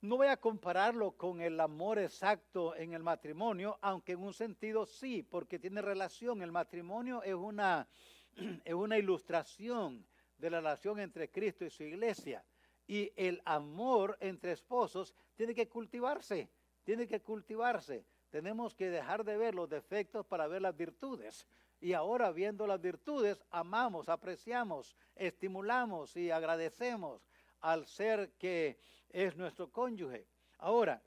no 0.00 0.16
voy 0.16 0.28
a 0.28 0.36
compararlo 0.36 1.12
con 1.12 1.40
el 1.40 1.58
amor 1.58 1.98
exacto 1.98 2.76
en 2.76 2.92
el 2.92 3.02
matrimonio, 3.02 3.78
aunque 3.82 4.12
en 4.12 4.22
un 4.22 4.32
sentido 4.32 4.86
sí, 4.86 5.24
porque 5.24 5.58
tiene 5.58 5.82
relación. 5.82 6.40
El 6.40 6.52
matrimonio 6.52 7.22
es 7.22 7.34
una, 7.34 7.88
es 8.64 8.74
una 8.74 8.96
ilustración 8.96 10.06
de 10.38 10.50
la 10.50 10.58
relación 10.58 11.00
entre 11.00 11.30
Cristo 11.30 11.64
y 11.64 11.70
su 11.70 11.82
iglesia. 11.82 12.44
Y 12.86 13.12
el 13.16 13.42
amor 13.44 14.16
entre 14.20 14.52
esposos 14.52 15.14
tiene 15.34 15.54
que 15.54 15.68
cultivarse, 15.68 16.48
tiene 16.84 17.06
que 17.06 17.20
cultivarse. 17.20 18.06
Tenemos 18.30 18.74
que 18.74 18.88
dejar 18.90 19.24
de 19.24 19.36
ver 19.36 19.54
los 19.54 19.68
defectos 19.68 20.24
para 20.26 20.46
ver 20.46 20.62
las 20.62 20.76
virtudes. 20.76 21.46
Y 21.80 21.92
ahora 21.92 22.32
viendo 22.32 22.66
las 22.66 22.80
virtudes, 22.80 23.44
amamos, 23.50 24.08
apreciamos, 24.08 24.96
estimulamos 25.14 26.16
y 26.16 26.30
agradecemos 26.30 27.28
al 27.60 27.86
ser 27.86 28.32
que 28.32 28.80
es 29.10 29.36
nuestro 29.36 29.70
cónyuge. 29.70 30.26
Ahora, 30.58 31.02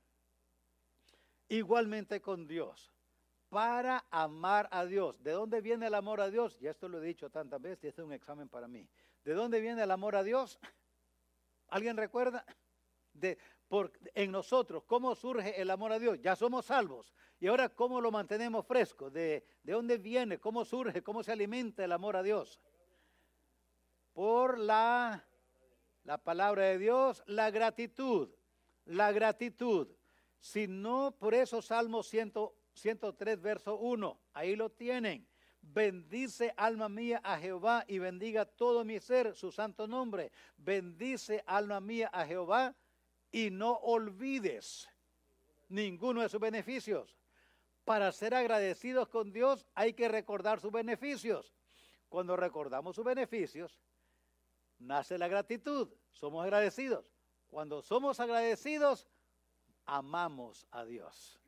igualmente 1.50 2.22
con 2.22 2.48
Dios, 2.48 2.92
para 3.50 4.06
amar 4.10 4.70
a 4.72 4.86
Dios. 4.86 5.22
¿De 5.22 5.32
dónde 5.32 5.60
viene 5.60 5.88
el 5.88 5.94
amor 5.94 6.22
a 6.22 6.30
Dios? 6.30 6.58
Ya 6.60 6.72
esto 6.72 6.88
lo 6.88 7.04
he 7.04 7.06
dicho 7.06 7.30
tantas 7.30 7.62
veces 7.62 7.84
y 7.84 7.88
este 7.88 8.01
es 8.01 8.06
un 8.06 8.13
examen 8.13 8.48
para 8.48 8.70
mí. 8.70 8.88
¿De 9.25 9.34
dónde 9.34 9.60
viene 9.60 9.84
el 9.84 9.92
amor 9.92 10.16
a 10.16 10.24
Dios? 10.24 10.58
¿Alguien 11.68 11.98
recuerda? 11.98 12.46
De, 13.13 13.38
en 14.16 14.32
nosotros, 14.32 14.84
¿cómo 14.86 15.16
surge 15.16 15.62
el 15.62 15.70
amor 15.70 15.94
a 15.94 16.00
Dios? 16.00 16.20
Ya 16.22 16.36
somos 16.36 16.66
salvos. 16.66 17.13
Y 17.40 17.48
ahora, 17.48 17.70
¿cómo 17.70 18.01
lo 18.01 18.12
mantenemos 18.12 18.66
fresco? 18.66 19.10
¿De, 19.10 19.46
¿De 19.63 19.74
dónde 19.74 19.98
viene? 19.98 20.40
¿Cómo 20.40 20.66
surge? 20.66 21.01
¿Cómo 21.01 21.24
se 21.24 21.32
alimenta 21.32 21.84
el 21.84 21.92
amor 21.92 22.18
a 22.18 22.24
Dios? 22.24 22.60
Por 24.13 24.60
la, 24.60 25.25
la 26.04 26.18
palabra 26.18 26.66
de 26.66 26.78
Dios, 26.78 27.24
la 27.28 27.50
gratitud. 27.50 28.30
La 28.86 29.12
gratitud. 29.12 29.88
Si 30.40 30.68
no, 30.68 31.16
por 31.18 31.34
eso 31.34 31.62
Salmo 31.62 32.04
103, 32.04 33.42
verso 33.42 33.78
1, 33.78 34.20
ahí 34.34 34.56
lo 34.56 34.70
tienen. 34.70 35.28
Bendice 35.62 36.54
alma 36.58 36.90
mía 36.90 37.22
a 37.24 37.38
Jehová 37.38 37.86
y 37.88 38.00
bendiga 38.00 38.46
todo 38.46 38.84
mi 38.84 39.00
ser 39.00 39.36
su 39.36 39.51
santo 39.51 39.88
nombre. 39.88 40.32
Bendice 40.58 41.44
alma 41.46 41.80
mía 41.80 42.10
a 42.12 42.25
Jehová 42.25 42.75
y 43.32 43.50
no 43.50 43.74
olvides 43.74 44.90
ninguno 45.70 46.22
de 46.22 46.30
sus 46.30 46.40
beneficios. 46.40 47.18
Para 47.86 48.12
ser 48.12 48.36
agradecidos 48.36 49.08
con 49.10 49.32
Dios 49.32 49.66
hay 49.74 49.94
que 49.94 50.08
recordar 50.08 50.60
sus 50.60 50.72
beneficios. 50.72 51.54
Cuando 52.10 52.36
recordamos 52.36 52.96
sus 52.96 53.06
beneficios, 53.06 53.80
nace 54.80 55.18
la 55.18 55.28
gratitud. 55.28 55.90
Somos 56.12 56.44
agradecidos. 56.44 57.12
Cuando 57.48 57.82
somos 57.82 58.20
agradecidos, 58.20 59.08
amamos 59.86 60.68
a 60.72 60.86
Dios. 60.86 61.40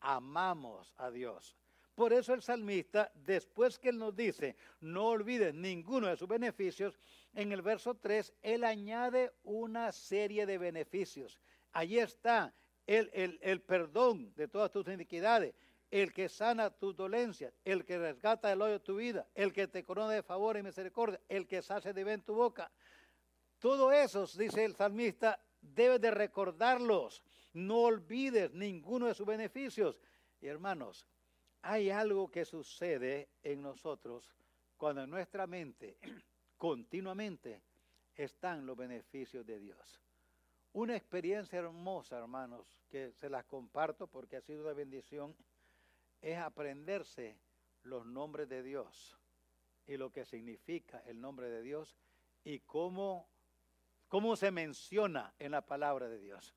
Amamos 0.00 0.92
a 0.96 1.10
Dios. 1.10 1.56
Por 1.98 2.12
eso 2.12 2.32
el 2.32 2.42
salmista, 2.42 3.10
después 3.12 3.76
que 3.76 3.88
él 3.88 3.98
nos 3.98 4.14
dice, 4.14 4.54
no 4.82 5.08
olvides 5.08 5.52
ninguno 5.52 6.06
de 6.06 6.16
sus 6.16 6.28
beneficios, 6.28 6.96
en 7.34 7.50
el 7.50 7.60
verso 7.60 7.96
3, 7.96 8.34
él 8.40 8.62
añade 8.62 9.32
una 9.42 9.90
serie 9.90 10.46
de 10.46 10.58
beneficios. 10.58 11.40
Allí 11.72 11.98
está 11.98 12.54
el, 12.86 13.40
el, 13.42 13.60
perdón 13.62 14.32
de 14.36 14.46
todas 14.46 14.70
tus 14.70 14.86
iniquidades, 14.86 15.56
el 15.90 16.12
que 16.12 16.28
sana 16.28 16.70
tus 16.70 16.94
dolencias, 16.94 17.52
el 17.64 17.84
que 17.84 17.98
rescata 17.98 18.52
el 18.52 18.62
hoyo 18.62 18.74
de 18.74 18.78
tu 18.78 18.94
vida, 18.94 19.26
el 19.34 19.52
que 19.52 19.66
te 19.66 19.82
corona 19.82 20.12
de 20.12 20.22
favor 20.22 20.56
y 20.56 20.62
misericordia, 20.62 21.20
el 21.28 21.48
que 21.48 21.62
sace 21.62 21.92
de 21.92 22.04
bien 22.04 22.22
tu 22.22 22.34
boca. 22.34 22.70
Todo 23.58 23.90
eso, 23.90 24.24
dice 24.38 24.64
el 24.64 24.76
salmista, 24.76 25.42
debes 25.60 26.00
de 26.00 26.12
recordarlos. 26.12 27.24
No 27.54 27.80
olvides 27.80 28.52
ninguno 28.52 29.06
de 29.06 29.14
sus 29.14 29.26
beneficios. 29.26 29.98
Y 30.40 30.46
hermanos, 30.46 31.04
hay 31.62 31.90
algo 31.90 32.30
que 32.30 32.44
sucede 32.44 33.28
en 33.42 33.62
nosotros 33.62 34.34
cuando 34.76 35.02
en 35.02 35.10
nuestra 35.10 35.46
mente 35.46 35.98
continuamente 36.56 37.62
están 38.14 38.66
los 38.66 38.76
beneficios 38.76 39.44
de 39.46 39.58
Dios. 39.58 40.00
Una 40.72 40.96
experiencia 40.96 41.58
hermosa, 41.58 42.18
hermanos, 42.18 42.78
que 42.88 43.12
se 43.12 43.28
las 43.28 43.44
comparto 43.44 44.06
porque 44.06 44.36
ha 44.36 44.40
sido 44.40 44.64
de 44.64 44.74
bendición, 44.74 45.34
es 46.20 46.38
aprenderse 46.38 47.38
los 47.82 48.04
nombres 48.06 48.48
de 48.48 48.62
Dios 48.62 49.18
y 49.86 49.96
lo 49.96 50.10
que 50.10 50.24
significa 50.24 51.02
el 51.06 51.20
nombre 51.20 51.48
de 51.48 51.62
Dios 51.62 51.96
y 52.44 52.60
cómo, 52.60 53.28
cómo 54.08 54.36
se 54.36 54.50
menciona 54.50 55.34
en 55.38 55.52
la 55.52 55.62
palabra 55.62 56.08
de 56.08 56.18
Dios. 56.18 56.54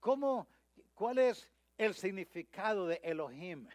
¿Cómo, 0.00 0.48
¿Cuál 0.94 1.18
es 1.18 1.50
el 1.76 1.94
significado 1.94 2.86
de 2.86 3.00
Elohim? 3.02 3.68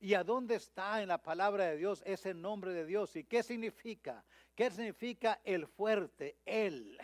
¿Y 0.00 0.14
a 0.14 0.22
dónde 0.22 0.54
está 0.54 1.02
en 1.02 1.08
la 1.08 1.18
palabra 1.18 1.64
de 1.66 1.76
Dios 1.76 2.02
ese 2.06 2.32
nombre 2.32 2.72
de 2.72 2.86
Dios? 2.86 3.16
¿Y 3.16 3.24
qué 3.24 3.42
significa? 3.42 4.24
¿Qué 4.54 4.70
significa 4.70 5.40
el 5.44 5.66
fuerte, 5.66 6.36
Él? 6.44 6.98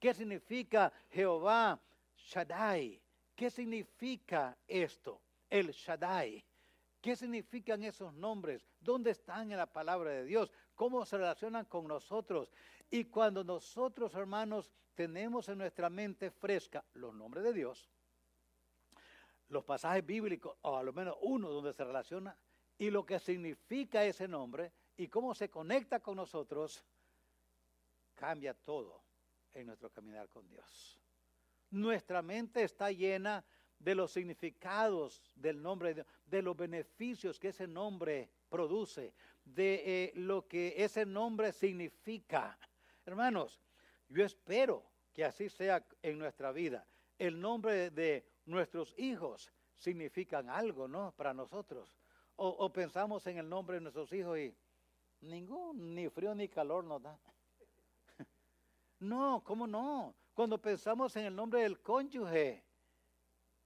¿Qué 0.00 0.12
significa 0.14 0.92
Jehová 1.10 1.80
Shaddai? 2.16 3.00
¿Qué 3.36 3.50
significa 3.50 4.56
esto? 4.66 5.20
El 5.48 5.70
Shaddai. 5.70 6.44
¿Qué 7.00 7.16
significan 7.16 7.82
esos 7.84 8.12
nombres? 8.14 8.66
¿Dónde 8.80 9.12
están 9.12 9.50
en 9.52 9.58
la 9.58 9.66
palabra 9.66 10.10
de 10.10 10.24
Dios? 10.24 10.52
¿Cómo 10.74 11.06
se 11.06 11.16
relacionan 11.16 11.64
con 11.64 11.86
nosotros? 11.86 12.52
Y 12.90 13.04
cuando 13.04 13.44
nosotros, 13.44 14.14
hermanos, 14.14 14.70
tenemos 14.94 15.48
en 15.48 15.58
nuestra 15.58 15.88
mente 15.88 16.30
fresca 16.30 16.84
los 16.94 17.14
nombres 17.14 17.44
de 17.44 17.54
Dios, 17.54 17.88
los 19.50 19.64
pasajes 19.64 20.04
bíblicos, 20.04 20.56
o 20.62 20.76
a 20.76 20.82
lo 20.82 20.92
menos 20.92 21.16
uno 21.20 21.50
donde 21.50 21.72
se 21.72 21.84
relaciona, 21.84 22.36
y 22.78 22.90
lo 22.90 23.04
que 23.04 23.18
significa 23.18 24.04
ese 24.04 24.26
nombre 24.26 24.72
y 24.96 25.08
cómo 25.08 25.34
se 25.34 25.50
conecta 25.50 26.00
con 26.00 26.16
nosotros, 26.16 26.82
cambia 28.14 28.54
todo 28.54 29.02
en 29.52 29.66
nuestro 29.66 29.90
caminar 29.90 30.28
con 30.28 30.48
Dios. 30.48 30.98
Nuestra 31.70 32.22
mente 32.22 32.62
está 32.62 32.90
llena 32.90 33.44
de 33.78 33.94
los 33.94 34.12
significados 34.12 35.22
del 35.34 35.60
nombre, 35.60 35.94
de, 35.94 36.06
de 36.26 36.42
los 36.42 36.56
beneficios 36.56 37.38
que 37.38 37.48
ese 37.48 37.66
nombre 37.66 38.30
produce, 38.48 39.14
de 39.44 39.82
eh, 40.04 40.12
lo 40.14 40.46
que 40.46 40.74
ese 40.76 41.04
nombre 41.06 41.52
significa. 41.52 42.58
Hermanos, 43.04 43.60
yo 44.08 44.24
espero 44.24 44.84
que 45.12 45.24
así 45.24 45.48
sea 45.48 45.84
en 46.02 46.18
nuestra 46.18 46.52
vida. 46.52 46.86
El 47.18 47.40
nombre 47.40 47.90
de 47.90 48.29
nuestros 48.50 48.94
hijos 48.98 49.50
significan 49.76 50.50
algo, 50.50 50.86
¿no? 50.88 51.12
Para 51.12 51.32
nosotros. 51.32 51.96
O, 52.36 52.72
pensamos 52.72 53.26
en 53.26 53.36
el 53.36 53.48
nombre 53.48 53.76
de 53.76 53.82
nuestros 53.82 54.10
hijos 54.14 54.38
y 54.38 54.54
ningún, 55.20 55.94
ni 55.94 56.08
frío 56.08 56.34
ni 56.34 56.48
calor 56.48 56.84
nos 56.84 57.02
da. 57.02 57.18
No, 59.00 59.42
¿cómo 59.44 59.66
no? 59.66 60.14
Cuando 60.34 60.58
pensamos 60.58 61.14
en 61.16 61.26
el 61.26 61.36
nombre 61.36 61.62
del 61.62 61.80
cónyuge, 61.80 62.64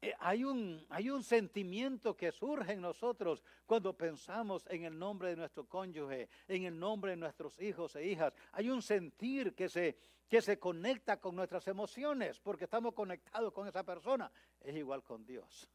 eh, 0.01 0.13
hay, 0.19 0.45
un, 0.45 0.85
hay 0.91 1.09
un 1.09 1.23
sentimiento 1.23 2.17
que 2.17 2.33
surge 2.33 2.73
en 2.73 2.81
nosotros 2.81 3.45
cuando 3.65 3.97
pensamos 3.97 4.67
en 4.69 4.85
el 4.85 4.99
nombre 4.99 5.31
de 5.31 5.37
nuestro 5.37 5.69
cónyuge, 5.69 6.29
en 6.49 6.65
el 6.65 6.79
nombre 6.79 7.13
de 7.13 7.17
nuestros 7.17 7.61
hijos 7.61 7.95
e 7.97 8.07
hijas. 8.07 8.35
Hay 8.53 8.71
un 8.71 8.83
sentir 8.83 9.55
que 9.55 9.69
se, 9.69 9.97
que 10.29 10.41
se 10.41 10.59
conecta 10.59 11.21
con 11.21 11.37
nuestras 11.37 11.67
emociones 11.69 12.41
porque 12.41 12.65
estamos 12.65 12.95
conectados 12.95 13.53
con 13.53 13.69
esa 13.69 13.85
persona. 13.85 14.31
Es 14.61 14.75
igual 14.75 15.03
con 15.03 15.25
Dios. 15.25 15.71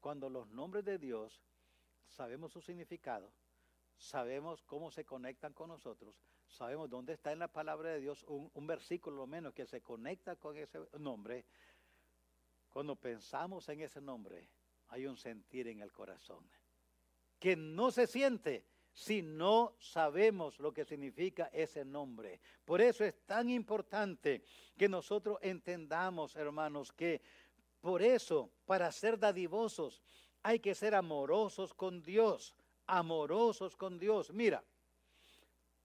Cuando 0.00 0.28
los 0.28 0.48
nombres 0.48 0.84
de 0.84 0.98
Dios 0.98 1.42
sabemos 2.06 2.52
su 2.52 2.60
significado, 2.60 3.32
sabemos 3.96 4.62
cómo 4.62 4.90
se 4.90 5.04
conectan 5.04 5.52
con 5.52 5.68
nosotros, 5.68 6.20
sabemos 6.48 6.88
dónde 6.88 7.12
está 7.12 7.32
en 7.32 7.38
la 7.38 7.48
palabra 7.48 7.90
de 7.90 8.00
Dios 8.00 8.24
un, 8.24 8.66
versículo 8.66 9.16
lo 9.16 9.26
menos 9.26 9.52
que 9.52 9.66
se 9.66 9.82
conecta 9.82 10.36
con 10.36 10.56
ese 10.56 10.80
nombre. 10.98 11.44
Cuando 12.70 12.96
pensamos 12.96 13.68
en 13.68 13.82
ese 13.82 14.00
nombre, 14.00 14.48
hay 14.88 15.06
un 15.06 15.16
sentir 15.16 15.68
en 15.68 15.80
el 15.80 15.92
corazón 15.92 16.48
que 17.38 17.56
no 17.56 17.90
se 17.90 18.06
siente 18.06 18.66
si 19.00 19.22
no 19.22 19.76
sabemos 19.78 20.60
lo 20.60 20.74
que 20.74 20.84
significa 20.84 21.48
ese 21.54 21.86
nombre. 21.86 22.38
Por 22.66 22.82
eso 22.82 23.02
es 23.02 23.18
tan 23.24 23.48
importante 23.48 24.42
que 24.76 24.90
nosotros 24.90 25.38
entendamos, 25.40 26.36
hermanos, 26.36 26.92
que 26.92 27.22
por 27.80 28.02
eso, 28.02 28.50
para 28.66 28.92
ser 28.92 29.18
dadivosos, 29.18 30.02
hay 30.42 30.58
que 30.58 30.74
ser 30.74 30.94
amorosos 30.94 31.72
con 31.72 32.02
Dios, 32.02 32.54
amorosos 32.86 33.74
con 33.74 33.98
Dios. 33.98 34.34
Mira, 34.34 34.62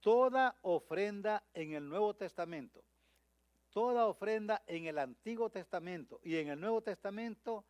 toda 0.00 0.58
ofrenda 0.60 1.42
en 1.54 1.72
el 1.72 1.88
Nuevo 1.88 2.14
Testamento, 2.14 2.84
toda 3.70 4.08
ofrenda 4.08 4.62
en 4.66 4.84
el 4.84 4.98
Antiguo 4.98 5.48
Testamento 5.48 6.20
y 6.22 6.36
en 6.36 6.48
el 6.48 6.60
Nuevo 6.60 6.82
Testamento 6.82 7.64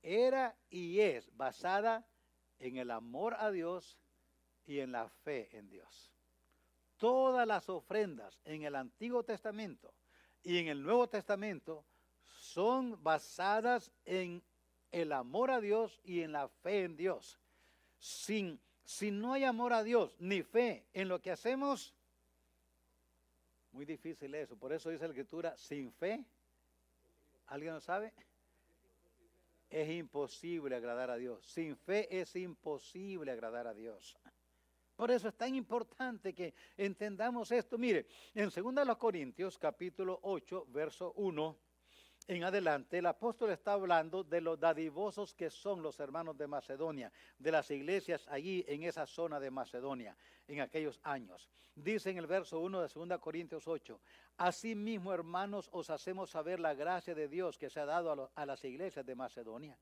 era 0.00 0.56
y 0.70 1.00
es 1.00 1.36
basada 1.36 2.08
en 2.58 2.78
el 2.78 2.90
amor 2.90 3.36
a 3.38 3.50
Dios 3.50 3.98
y 4.66 4.80
en 4.80 4.92
la 4.92 5.08
fe 5.08 5.48
en 5.56 5.68
Dios. 5.68 6.12
Todas 6.96 7.46
las 7.46 7.68
ofrendas 7.68 8.40
en 8.44 8.62
el 8.62 8.76
Antiguo 8.76 9.22
Testamento 9.22 9.94
y 10.42 10.58
en 10.58 10.68
el 10.68 10.82
Nuevo 10.82 11.08
Testamento 11.08 11.84
son 12.24 13.02
basadas 13.02 13.90
en 14.04 14.42
el 14.92 15.12
amor 15.12 15.50
a 15.50 15.60
Dios 15.60 16.00
y 16.04 16.20
en 16.20 16.32
la 16.32 16.48
fe 16.48 16.84
en 16.84 16.96
Dios. 16.96 17.38
Sin, 17.98 18.60
si 18.84 19.10
no 19.10 19.32
hay 19.32 19.44
amor 19.44 19.72
a 19.72 19.82
Dios 19.82 20.14
ni 20.18 20.42
fe 20.42 20.86
en 20.92 21.08
lo 21.08 21.20
que 21.20 21.30
hacemos, 21.30 21.94
muy 23.72 23.84
difícil 23.84 24.34
eso. 24.34 24.56
Por 24.56 24.72
eso 24.72 24.90
dice 24.90 25.04
la 25.04 25.10
escritura, 25.10 25.56
sin 25.56 25.92
fe, 25.92 26.24
¿alguien 27.46 27.74
lo 27.74 27.80
sabe? 27.80 28.12
Es 29.68 29.88
imposible 29.90 30.74
agradar 30.74 31.10
a 31.10 31.16
Dios. 31.16 31.46
Sin 31.46 31.76
fe 31.76 32.20
es 32.20 32.34
imposible 32.34 33.30
agradar 33.30 33.68
a 33.68 33.74
Dios. 33.74 34.18
Por 35.00 35.10
eso 35.10 35.28
es 35.28 35.34
tan 35.34 35.54
importante 35.54 36.34
que 36.34 36.52
entendamos 36.76 37.50
esto. 37.52 37.78
Mire, 37.78 38.06
en 38.34 38.50
2 38.50 38.96
Corintios 38.98 39.56
capítulo 39.56 40.20
8, 40.24 40.66
verso 40.68 41.14
1 41.16 41.56
en 42.28 42.44
adelante, 42.44 42.98
el 42.98 43.06
apóstol 43.06 43.48
está 43.48 43.72
hablando 43.72 44.22
de 44.22 44.42
los 44.42 44.60
dadivosos 44.60 45.32
que 45.32 45.48
son 45.48 45.82
los 45.82 45.98
hermanos 46.00 46.36
de 46.36 46.46
Macedonia, 46.46 47.10
de 47.38 47.50
las 47.50 47.70
iglesias 47.70 48.28
allí 48.28 48.62
en 48.68 48.82
esa 48.82 49.06
zona 49.06 49.40
de 49.40 49.50
Macedonia, 49.50 50.14
en 50.46 50.60
aquellos 50.60 51.00
años. 51.02 51.48
Dice 51.74 52.10
en 52.10 52.18
el 52.18 52.26
verso 52.26 52.60
1 52.60 52.82
de 52.82 52.88
2 52.94 53.20
Corintios 53.20 53.66
8, 53.66 53.98
Asimismo, 54.36 55.14
hermanos, 55.14 55.70
os 55.72 55.88
hacemos 55.88 56.28
saber 56.28 56.60
la 56.60 56.74
gracia 56.74 57.14
de 57.14 57.26
Dios 57.26 57.56
que 57.56 57.70
se 57.70 57.80
ha 57.80 57.86
dado 57.86 58.12
a, 58.12 58.42
a 58.42 58.44
las 58.44 58.62
iglesias 58.66 59.06
de 59.06 59.14
Macedonia, 59.14 59.78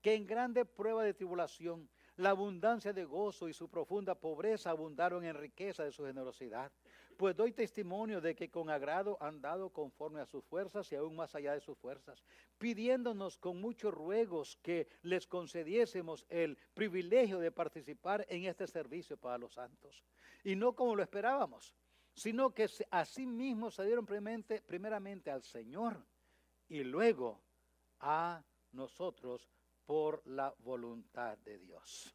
que 0.00 0.14
en 0.14 0.24
grande 0.24 0.64
prueba 0.64 1.02
de 1.02 1.14
tribulación, 1.14 1.88
la 2.22 2.30
abundancia 2.30 2.92
de 2.92 3.04
gozo 3.04 3.48
y 3.48 3.52
su 3.52 3.68
profunda 3.68 4.14
pobreza 4.14 4.70
abundaron 4.70 5.24
en 5.24 5.34
riqueza 5.34 5.82
de 5.82 5.90
su 5.90 6.04
generosidad. 6.04 6.70
Pues 7.16 7.34
doy 7.34 7.52
testimonio 7.52 8.20
de 8.20 8.36
que 8.36 8.48
con 8.48 8.70
agrado 8.70 9.18
han 9.20 9.40
dado 9.40 9.70
conforme 9.70 10.20
a 10.20 10.26
sus 10.26 10.44
fuerzas 10.44 10.90
y 10.92 10.94
aún 10.94 11.16
más 11.16 11.34
allá 11.34 11.52
de 11.52 11.60
sus 11.60 11.76
fuerzas, 11.76 12.22
pidiéndonos 12.58 13.38
con 13.38 13.60
muchos 13.60 13.92
ruegos 13.92 14.56
que 14.62 14.88
les 15.02 15.26
concediésemos 15.26 16.24
el 16.28 16.56
privilegio 16.74 17.40
de 17.40 17.50
participar 17.50 18.24
en 18.28 18.44
este 18.44 18.68
servicio 18.68 19.16
para 19.16 19.38
los 19.38 19.54
santos. 19.54 20.04
Y 20.44 20.54
no 20.54 20.74
como 20.74 20.94
lo 20.94 21.02
esperábamos, 21.02 21.74
sino 22.14 22.54
que 22.54 22.68
así 22.90 23.26
mismo 23.26 23.70
se 23.70 23.84
dieron 23.84 24.06
primeramente, 24.06 24.62
primeramente 24.62 25.30
al 25.30 25.42
Señor 25.42 26.06
y 26.68 26.84
luego 26.84 27.42
a 27.98 28.44
nosotros 28.70 29.50
por 29.86 30.26
la 30.26 30.54
voluntad 30.58 31.36
de 31.38 31.58
Dios. 31.58 32.14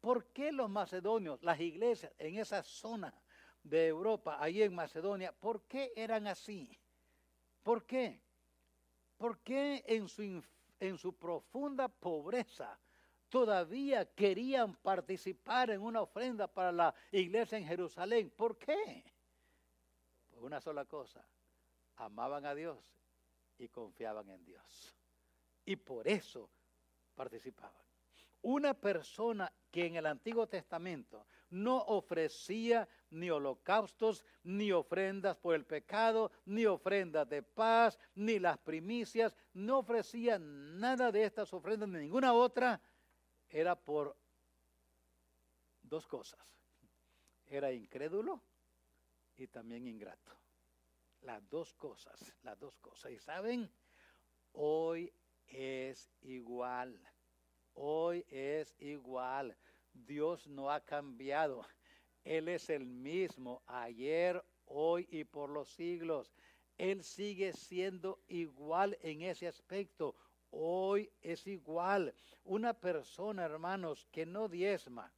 ¿Por 0.00 0.26
qué 0.26 0.52
los 0.52 0.70
macedonios, 0.70 1.42
las 1.42 1.58
iglesias 1.60 2.12
en 2.18 2.38
esa 2.38 2.62
zona 2.62 3.12
de 3.62 3.88
Europa, 3.88 4.36
ahí 4.40 4.62
en 4.62 4.74
Macedonia, 4.74 5.32
por 5.32 5.62
qué 5.62 5.92
eran 5.96 6.26
así? 6.26 6.78
¿Por 7.62 7.84
qué? 7.84 8.22
¿Por 9.16 9.40
qué 9.40 9.84
en 9.86 10.08
su, 10.08 10.42
en 10.78 10.96
su 10.96 11.16
profunda 11.16 11.88
pobreza 11.88 12.78
todavía 13.28 14.06
querían 14.14 14.76
participar 14.76 15.70
en 15.70 15.82
una 15.82 16.02
ofrenda 16.02 16.46
para 16.46 16.70
la 16.72 16.94
iglesia 17.10 17.58
en 17.58 17.66
Jerusalén? 17.66 18.30
¿Por 18.30 18.56
qué? 18.56 19.04
Por 20.30 20.44
una 20.44 20.60
sola 20.60 20.84
cosa, 20.84 21.26
amaban 21.96 22.46
a 22.46 22.54
Dios 22.54 22.96
y 23.58 23.68
confiaban 23.68 24.30
en 24.30 24.44
Dios. 24.44 24.96
Y 25.64 25.76
por 25.76 26.06
eso 26.06 26.48
participaban. 27.18 27.82
Una 28.42 28.72
persona 28.72 29.52
que 29.72 29.86
en 29.86 29.96
el 29.96 30.06
Antiguo 30.06 30.46
Testamento 30.46 31.26
no 31.50 31.78
ofrecía 31.78 32.88
ni 33.10 33.28
holocaustos, 33.28 34.24
ni 34.44 34.70
ofrendas 34.70 35.36
por 35.36 35.56
el 35.56 35.66
pecado, 35.66 36.30
ni 36.46 36.64
ofrendas 36.64 37.28
de 37.28 37.42
paz, 37.42 37.98
ni 38.14 38.38
las 38.38 38.56
primicias, 38.58 39.36
no 39.52 39.80
ofrecía 39.80 40.38
nada 40.38 41.10
de 41.10 41.24
estas 41.24 41.52
ofrendas, 41.52 41.88
ni 41.88 41.98
ninguna 41.98 42.32
otra, 42.32 42.80
era 43.50 43.74
por 43.74 44.16
dos 45.82 46.06
cosas. 46.06 46.40
Era 47.46 47.72
incrédulo 47.72 48.40
y 49.36 49.48
también 49.48 49.88
ingrato. 49.88 50.32
Las 51.22 51.48
dos 51.48 51.74
cosas, 51.74 52.32
las 52.42 52.56
dos 52.60 52.78
cosas. 52.78 53.10
Y 53.10 53.18
saben, 53.18 53.68
hoy 54.52 55.12
es 55.48 56.10
igual. 56.22 57.00
Hoy 57.74 58.24
es 58.28 58.74
igual. 58.78 59.56
Dios 59.92 60.46
no 60.46 60.70
ha 60.70 60.80
cambiado. 60.80 61.66
Él 62.24 62.48
es 62.48 62.70
el 62.70 62.86
mismo 62.86 63.62
ayer, 63.66 64.44
hoy 64.66 65.08
y 65.10 65.24
por 65.24 65.50
los 65.50 65.68
siglos. 65.70 66.32
Él 66.76 67.02
sigue 67.02 67.52
siendo 67.52 68.20
igual 68.28 68.98
en 69.02 69.22
ese 69.22 69.48
aspecto. 69.48 70.14
Hoy 70.50 71.10
es 71.20 71.46
igual. 71.46 72.14
Una 72.44 72.74
persona, 72.74 73.44
hermanos, 73.44 74.06
que 74.10 74.26
no 74.26 74.48
diezma, 74.48 75.12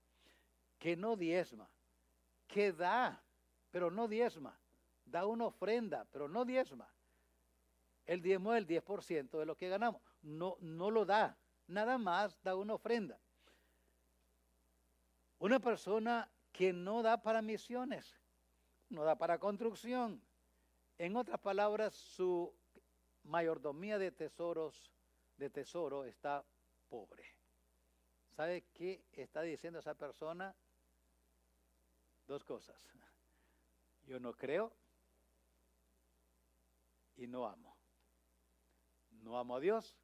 que 0.79 0.97
no 0.97 1.17
diezma, 1.17 1.71
que 2.47 2.73
da, 2.73 3.23
pero 3.71 3.91
no 3.91 4.09
diezma, 4.09 4.59
da 5.05 5.27
una 5.27 5.47
ofrenda, 5.47 6.07
pero 6.11 6.29
no 6.29 6.45
diezma. 6.45 6.93
El 8.07 8.23
diezmo 8.23 8.55
es 8.55 8.59
el 8.59 8.67
10% 8.67 9.39
de 9.39 9.47
lo 9.47 9.57
que 9.57 9.69
ganamos. 9.69 10.10
No, 10.23 10.57
no 10.61 10.91
lo 10.91 11.05
da, 11.05 11.39
nada 11.67 11.99
más 11.99 12.37
da 12.43 12.55
una 12.57 12.75
ofrenda. 12.75 13.19
Una 15.39 15.59
persona 15.59 16.31
que 16.53 16.73
no 16.73 17.03
da 17.03 17.23
para 17.23 17.41
misiones, 17.41 18.21
no 18.91 19.05
da 19.05 19.17
para 19.17 19.39
construcción. 19.39 20.23
En 20.99 21.17
otras 21.17 21.41
palabras, 21.41 21.95
su 21.95 22.55
mayordomía 23.25 23.99
de 23.99 24.13
tesoros, 24.13 24.93
de 25.37 25.49
tesoro, 25.49 26.05
está 26.05 26.45
pobre. 26.89 27.25
¿Sabe 28.37 28.65
qué 28.75 29.05
está 29.13 29.41
diciendo 29.43 29.79
esa 29.79 29.95
persona? 29.95 30.55
Dos 32.27 32.45
cosas. 32.45 32.87
Yo 34.05 34.21
no 34.21 34.35
creo 34.35 34.73
y 37.17 37.27
no 37.27 37.47
amo. 37.47 37.77
No 39.11 39.39
amo 39.39 39.57
a 39.57 39.61
Dios 39.61 40.00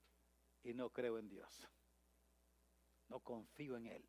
y 0.66 0.74
no 0.74 0.90
creo 0.90 1.18
en 1.18 1.28
Dios. 1.28 1.68
No 3.08 3.20
confío 3.20 3.76
en 3.76 3.86
Él. 3.86 4.04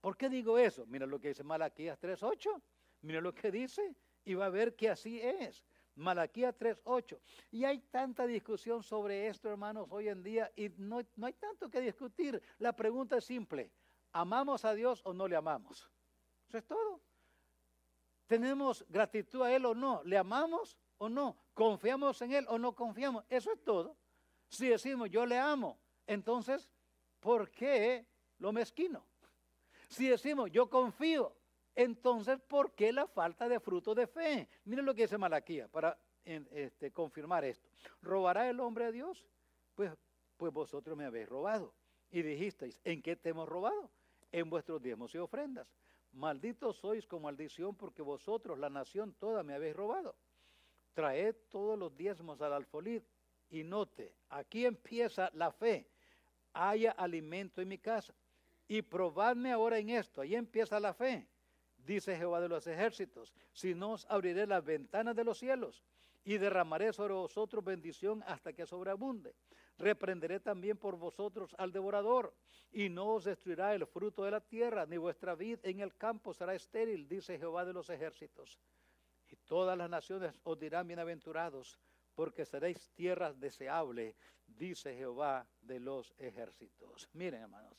¿Por 0.00 0.16
qué 0.16 0.28
digo 0.28 0.58
eso? 0.58 0.86
Mira 0.86 1.06
lo 1.06 1.18
que 1.18 1.28
dice 1.28 1.42
Malaquías 1.42 1.98
3.8. 1.98 2.62
Mira 3.02 3.20
lo 3.20 3.34
que 3.34 3.50
dice 3.50 3.94
y 4.24 4.34
va 4.34 4.46
a 4.46 4.50
ver 4.50 4.76
que 4.76 4.90
así 4.90 5.20
es. 5.20 5.64
Malaquías 5.96 6.54
3.8. 6.56 7.18
Y 7.50 7.64
hay 7.64 7.80
tanta 7.80 8.26
discusión 8.26 8.82
sobre 8.82 9.28
esto, 9.28 9.48
hermanos, 9.48 9.86
hoy 9.90 10.08
en 10.08 10.22
día 10.22 10.52
y 10.54 10.68
no, 10.76 11.00
no 11.16 11.26
hay 11.26 11.32
tanto 11.32 11.70
que 11.70 11.80
discutir. 11.80 12.40
La 12.58 12.74
pregunta 12.74 13.16
es 13.16 13.24
simple. 13.24 13.72
¿Amamos 14.12 14.64
a 14.64 14.74
Dios 14.74 15.00
o 15.04 15.14
no 15.14 15.26
le 15.26 15.36
amamos? 15.36 15.90
Eso 16.46 16.58
es 16.58 16.66
todo. 16.66 17.00
¿Tenemos 18.26 18.84
gratitud 18.88 19.42
a 19.42 19.54
Él 19.54 19.64
o 19.64 19.74
no? 19.74 20.02
¿Le 20.04 20.18
amamos 20.18 20.76
o 20.98 21.08
no? 21.08 21.36
¿Confiamos 21.54 22.20
en 22.22 22.32
Él 22.32 22.46
o 22.48 22.58
no 22.58 22.74
confiamos? 22.74 23.24
Eso 23.28 23.52
es 23.52 23.62
todo. 23.64 23.96
Si 24.48 24.68
decimos 24.68 25.10
yo 25.10 25.24
le 25.26 25.38
amo, 25.38 25.78
entonces, 26.06 26.70
¿por 27.20 27.50
qué 27.50 28.06
lo 28.38 28.52
mezquino? 28.52 29.04
Si 29.88 30.08
decimos, 30.08 30.50
yo 30.50 30.68
confío, 30.68 31.34
entonces, 31.74 32.40
¿por 32.40 32.72
qué 32.72 32.92
la 32.92 33.06
falta 33.06 33.48
de 33.48 33.60
fruto 33.60 33.94
de 33.94 34.06
fe? 34.06 34.48
Miren 34.64 34.86
lo 34.86 34.94
que 34.94 35.02
dice 35.02 35.18
Malaquía 35.18 35.68
para 35.68 35.98
este, 36.24 36.90
confirmar 36.90 37.44
esto. 37.44 37.68
¿Robará 38.02 38.48
el 38.48 38.60
hombre 38.60 38.86
a 38.86 38.90
Dios? 38.90 39.24
Pues, 39.74 39.92
pues 40.36 40.52
vosotros 40.52 40.96
me 40.96 41.04
habéis 41.04 41.28
robado. 41.28 41.74
Y 42.10 42.22
dijisteis, 42.22 42.80
¿en 42.84 43.02
qué 43.02 43.16
te 43.16 43.30
hemos 43.30 43.48
robado? 43.48 43.90
En 44.32 44.48
vuestros 44.48 44.82
diezmos 44.82 45.14
y 45.14 45.18
ofrendas. 45.18 45.68
Malditos 46.12 46.76
sois 46.76 47.06
con 47.06 47.22
maldición 47.22 47.76
porque 47.76 48.00
vosotros, 48.00 48.58
la 48.58 48.70
nación 48.70 49.14
toda, 49.14 49.42
me 49.42 49.54
habéis 49.54 49.76
robado. 49.76 50.16
Traed 50.94 51.36
todos 51.50 51.78
los 51.78 51.94
diezmos 51.94 52.40
al 52.40 52.54
alfolí 52.54 53.04
y 53.50 53.62
note, 53.64 54.14
aquí 54.30 54.64
empieza 54.64 55.30
la 55.34 55.52
fe. 55.52 55.86
Haya 56.56 56.92
alimento 56.92 57.60
en 57.60 57.68
mi 57.68 57.78
casa 57.78 58.14
y 58.68 58.82
probadme 58.82 59.52
ahora 59.52 59.78
en 59.78 59.90
esto. 59.90 60.20
Ahí 60.20 60.34
empieza 60.34 60.80
la 60.80 60.94
fe, 60.94 61.26
dice 61.76 62.16
Jehová 62.16 62.40
de 62.40 62.48
los 62.48 62.66
ejércitos. 62.66 63.32
Si 63.52 63.74
no 63.74 63.92
os 63.92 64.06
abriré 64.08 64.46
las 64.46 64.64
ventanas 64.64 65.14
de 65.14 65.24
los 65.24 65.38
cielos 65.38 65.84
y 66.24 66.38
derramaré 66.38 66.92
sobre 66.92 67.14
vosotros 67.14 67.64
bendición 67.64 68.22
hasta 68.26 68.52
que 68.52 68.66
sobreabunde. 68.66 69.34
Reprenderé 69.78 70.40
también 70.40 70.76
por 70.76 70.96
vosotros 70.96 71.54
al 71.58 71.70
devorador 71.70 72.34
y 72.72 72.88
no 72.88 73.14
os 73.14 73.24
destruirá 73.24 73.74
el 73.74 73.86
fruto 73.86 74.24
de 74.24 74.30
la 74.30 74.40
tierra, 74.40 74.86
ni 74.86 74.96
vuestra 74.96 75.34
vid 75.34 75.58
en 75.62 75.80
el 75.80 75.94
campo 75.96 76.34
será 76.34 76.54
estéril, 76.54 77.06
dice 77.06 77.38
Jehová 77.38 77.64
de 77.64 77.72
los 77.72 77.90
ejércitos. 77.90 78.58
Y 79.28 79.36
todas 79.36 79.76
las 79.76 79.90
naciones 79.90 80.40
os 80.44 80.58
dirán 80.58 80.86
bienaventurados, 80.86 81.78
porque 82.16 82.46
seréis 82.46 82.90
tierras 82.94 83.38
deseables, 83.38 84.16
dice 84.46 84.96
Jehová 84.96 85.46
de 85.60 85.78
los 85.78 86.14
ejércitos. 86.18 87.08
Miren, 87.12 87.42
hermanos, 87.42 87.76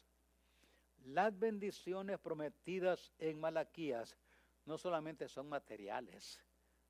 las 1.06 1.38
bendiciones 1.38 2.20
prometidas 2.20 3.12
en 3.18 3.40
Malaquías 3.40 4.16
no 4.66 4.78
solamente 4.78 5.28
son 5.28 5.50
materiales, 5.50 6.40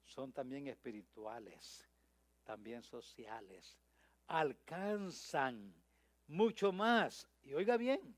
son 0.04 0.34
también 0.34 0.68
espirituales, 0.68 1.88
también 2.44 2.84
sociales. 2.84 3.80
Alcanzan 4.28 5.74
mucho 6.28 6.74
más. 6.74 7.30
Y 7.44 7.54
oiga 7.54 7.78
bien, 7.78 8.18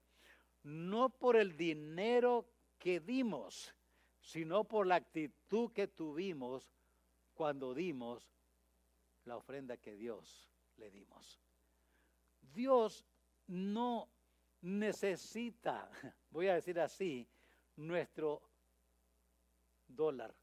no 0.64 1.10
por 1.10 1.36
el 1.36 1.56
dinero 1.56 2.50
que 2.80 3.00
dimos, 3.00 3.76
sino 4.22 4.64
por 4.64 4.88
la 4.88 4.96
actitud 4.96 5.72
que 5.72 5.88
tuvimos 5.88 6.72
cuando 7.36 7.76
dimos 7.76 8.28
la 9.26 9.38
ofrenda 9.38 9.78
que 9.78 9.96
Dios 9.96 10.50
le 10.78 10.90
dimos. 10.90 11.40
Dios 12.42 13.06
no 13.48 14.10
necesita, 14.62 15.90
voy 16.32 16.48
a 16.48 16.56
decir 16.56 16.80
así, 16.80 17.28
nuestro 17.76 18.42
dólar 19.88 20.34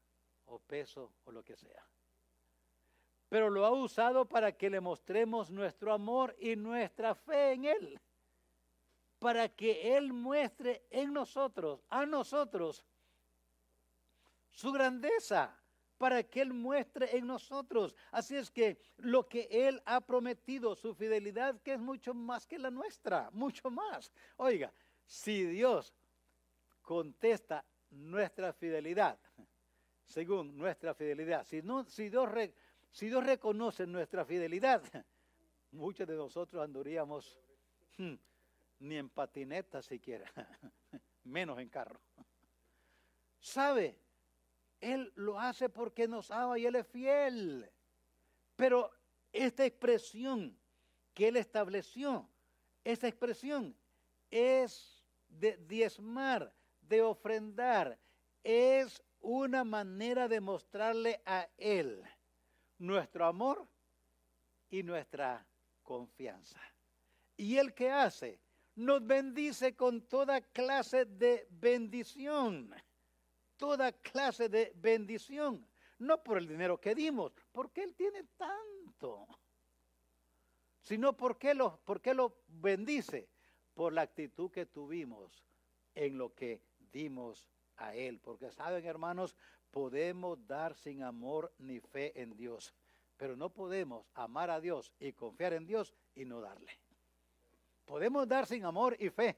o 0.45 0.59
peso 0.59 1.13
o 1.25 1.31
lo 1.31 1.43
que 1.43 1.55
sea. 1.55 1.85
Pero 3.29 3.49
lo 3.49 3.65
ha 3.65 3.71
usado 3.71 4.25
para 4.25 4.53
que 4.53 4.69
le 4.69 4.79
mostremos 4.79 5.51
nuestro 5.51 5.91
amor 5.91 6.35
y 6.39 6.55
nuestra 6.55 7.13
fe 7.13 7.53
en 7.53 7.65
Él. 7.65 8.01
Para 9.19 9.49
que 9.49 9.97
Él 9.97 10.13
muestre 10.13 10.85
en 10.89 11.11
nosotros, 11.11 11.83
a 11.89 12.05
nosotros, 12.05 12.85
su 14.51 14.71
grandeza 14.71 15.59
para 15.97 16.23
que 16.23 16.41
Él 16.41 16.53
muestre 16.53 17.17
en 17.17 17.27
nosotros. 17.27 17.95
Así 18.11 18.35
es 18.35 18.51
que 18.51 18.77
lo 18.97 19.27
que 19.27 19.47
Él 19.49 19.81
ha 19.85 20.01
prometido, 20.01 20.75
su 20.75 20.93
fidelidad, 20.93 21.59
que 21.61 21.73
es 21.73 21.79
mucho 21.79 22.13
más 22.13 22.45
que 22.45 22.59
la 22.59 22.71
nuestra, 22.71 23.29
mucho 23.31 23.69
más. 23.69 24.11
Oiga, 24.37 24.71
si 25.05 25.43
Dios 25.45 25.93
contesta 26.81 27.65
nuestra 27.89 28.53
fidelidad, 28.53 29.17
según 30.05 30.57
nuestra 30.57 30.93
fidelidad, 30.93 31.45
si, 31.45 31.61
no, 31.61 31.83
si, 31.85 32.09
Dios, 32.09 32.29
reconoce 33.23 33.85
nuestra 33.87 34.25
fidelidad, 34.25 34.81
muchos 35.71 36.07
de 36.07 36.15
nosotros 36.15 36.63
andaríamos 36.63 37.37
hmm, 37.97 38.15
ni 38.79 38.97
en 38.97 39.09
patineta 39.09 39.81
siquiera, 39.81 40.31
menos 41.23 41.59
en 41.59 41.69
carro. 41.69 41.99
¿Sabe? 43.39 43.97
Él 44.79 45.11
lo 45.15 45.39
hace 45.39 45.69
porque 45.69 46.07
nos 46.07 46.31
ama 46.31 46.57
y 46.59 46.65
Él 46.65 46.75
es 46.75 46.87
fiel. 46.87 47.69
Pero 48.55 48.91
esta 49.31 49.65
expresión 49.65 50.57
que 51.13 51.29
Él 51.29 51.37
estableció, 51.37 52.29
esta 52.83 53.07
expresión 53.07 53.75
es 54.29 55.03
de 55.27 55.57
diezmar, 55.57 56.53
de 56.81 57.01
ofrendar, 57.01 57.99
es 58.43 59.03
una 59.19 59.63
manera 59.63 60.27
de 60.27 60.39
mostrarle 60.39 61.21
a 61.25 61.47
Él 61.57 62.03
nuestro 62.77 63.25
amor 63.25 63.67
y 64.69 64.83
nuestra 64.83 65.45
confianza. 65.83 66.61
¿Y 67.35 67.57
Él 67.57 67.73
qué 67.73 67.91
hace? 67.91 68.39
Nos 68.75 69.05
bendice 69.05 69.75
con 69.75 70.01
toda 70.01 70.41
clase 70.41 71.05
de 71.05 71.47
bendición 71.49 72.73
toda 73.57 73.91
clase 73.91 74.49
de 74.49 74.71
bendición. 74.75 75.67
No 75.99 76.23
por 76.23 76.37
el 76.37 76.47
dinero 76.47 76.79
que 76.79 76.93
dimos, 76.93 77.33
porque 77.51 77.83
Él 77.83 77.95
tiene 77.95 78.23
tanto, 78.37 79.27
sino 80.81 81.17
porque 81.17 81.53
lo, 81.55 81.79
porque 81.83 82.13
lo 82.13 82.37
bendice. 82.47 83.27
por 83.73 83.93
la 83.93 84.01
actitud 84.01 84.49
que 84.49 84.65
tuvimos 84.65 85.43
en 85.93 86.17
lo 86.17 86.33
que 86.33 86.63
dimos 86.91 87.47
a 87.75 87.93
Él. 87.93 88.19
Porque 88.19 88.51
saben, 88.51 88.83
hermanos, 88.85 89.35
podemos 89.69 90.47
dar 90.47 90.73
sin 90.75 91.03
amor 91.03 91.53
ni 91.59 91.79
fe 91.79 92.19
en 92.19 92.35
Dios, 92.35 92.73
pero 93.17 93.35
no 93.35 93.51
podemos 93.51 94.07
amar 94.15 94.49
a 94.49 94.59
Dios 94.59 94.91
y 94.99 95.13
confiar 95.13 95.53
en 95.53 95.67
Dios 95.67 95.93
y 96.15 96.25
no 96.25 96.41
darle. 96.41 96.71
Podemos 97.85 98.27
dar 98.27 98.47
sin 98.47 98.65
amor 98.65 98.97
y 98.99 99.09
fe, 99.09 99.37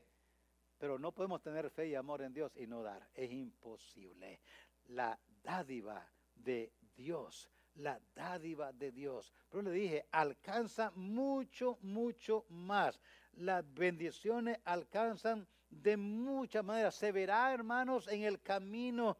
pero 0.80 0.98
no 0.98 1.12
podemos 1.12 1.42
tener 1.42 1.70
fe 1.70 1.90
y 1.90 1.96
amor 1.96 2.22
en 2.22 2.34
Dios 2.34 2.56
y 2.56 2.66
no 2.66 2.82
dar. 2.82 3.08
Es 3.14 3.32
imposible. 3.32 4.40
La 4.88 5.20
dádiva 5.44 6.10
de 6.34 6.72
Dios, 6.96 7.50
la 7.76 8.00
dádiva 8.16 8.72
de 8.72 8.92
Dios. 8.92 9.34
Pero 9.50 9.64
le 9.64 9.72
dije, 9.72 10.06
alcanza 10.12 10.92
mucho, 10.96 11.78
mucho 11.82 12.46
más. 12.50 13.00
Las 13.34 13.72
bendiciones 13.74 14.58
alcanzan 14.64 15.46
de 15.70 15.98
muchas 15.98 16.64
maneras. 16.64 16.96
Se 16.96 17.12
verá, 17.12 17.54
hermanos, 17.54 18.08
en 18.08 18.24
el 18.24 18.42
camino, 18.42 19.18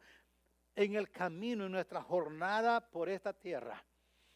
en 0.74 0.94
el 0.94 1.10
camino, 1.10 1.66
en 1.66 1.72
nuestra 1.72 2.02
jornada 2.02 2.80
por 2.80 3.10
esta 3.10 3.34
tierra. 3.34 3.84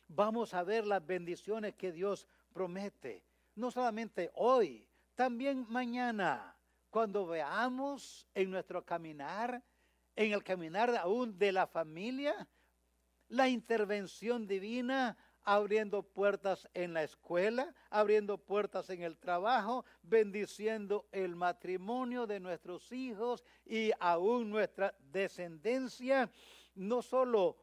Vamos 0.08 0.52
a 0.52 0.62
ver 0.62 0.86
las 0.86 1.04
bendiciones 1.04 1.74
que 1.74 1.90
Dios 1.90 2.28
promete. 2.52 3.24
No 3.56 3.70
solamente 3.70 4.30
hoy, 4.34 4.86
también 5.14 5.64
mañana, 5.70 6.53
cuando 6.94 7.26
veamos 7.26 8.24
en 8.36 8.52
nuestro 8.52 8.86
caminar, 8.86 9.60
en 10.14 10.30
el 10.30 10.44
caminar 10.44 10.94
aún 10.94 11.36
de 11.36 11.50
la 11.50 11.66
familia, 11.66 12.46
la 13.26 13.48
intervención 13.48 14.46
divina 14.46 15.18
abriendo 15.42 16.04
puertas 16.04 16.68
en 16.72 16.94
la 16.94 17.02
escuela, 17.02 17.74
abriendo 17.90 18.38
puertas 18.38 18.90
en 18.90 19.02
el 19.02 19.18
trabajo, 19.18 19.84
bendiciendo 20.04 21.08
el 21.10 21.34
matrimonio 21.34 22.28
de 22.28 22.38
nuestros 22.38 22.92
hijos 22.92 23.42
y 23.64 23.90
aún 23.98 24.48
nuestra 24.48 24.94
descendencia, 25.00 26.30
no 26.76 27.02
solo 27.02 27.56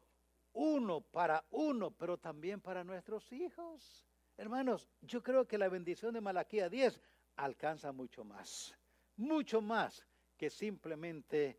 uno 0.52 1.00
para 1.00 1.42
uno, 1.52 1.90
pero 1.90 2.18
también 2.18 2.60
para 2.60 2.84
nuestros 2.84 3.32
hijos. 3.32 4.06
Hermanos, 4.36 4.86
yo 5.00 5.22
creo 5.22 5.48
que 5.48 5.56
la 5.56 5.70
bendición 5.70 6.12
de 6.12 6.20
Malaquía 6.20 6.68
10 6.68 7.00
alcanza 7.36 7.92
mucho 7.92 8.24
más, 8.24 8.76
mucho 9.16 9.60
más 9.60 10.04
que 10.36 10.50
simplemente 10.50 11.58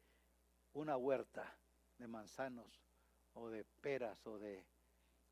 una 0.74 0.98
huerta 0.98 1.56
de 1.98 2.08
manzanos 2.08 2.82
o 3.34 3.50
de 3.50 3.63
peras 3.82 4.26
o 4.28 4.38
de 4.38 4.66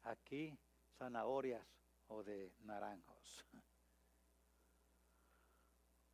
aquí 0.03 0.57
zanahorias 0.97 1.65
o 2.07 2.23
de 2.23 2.51
naranjos. 2.63 3.45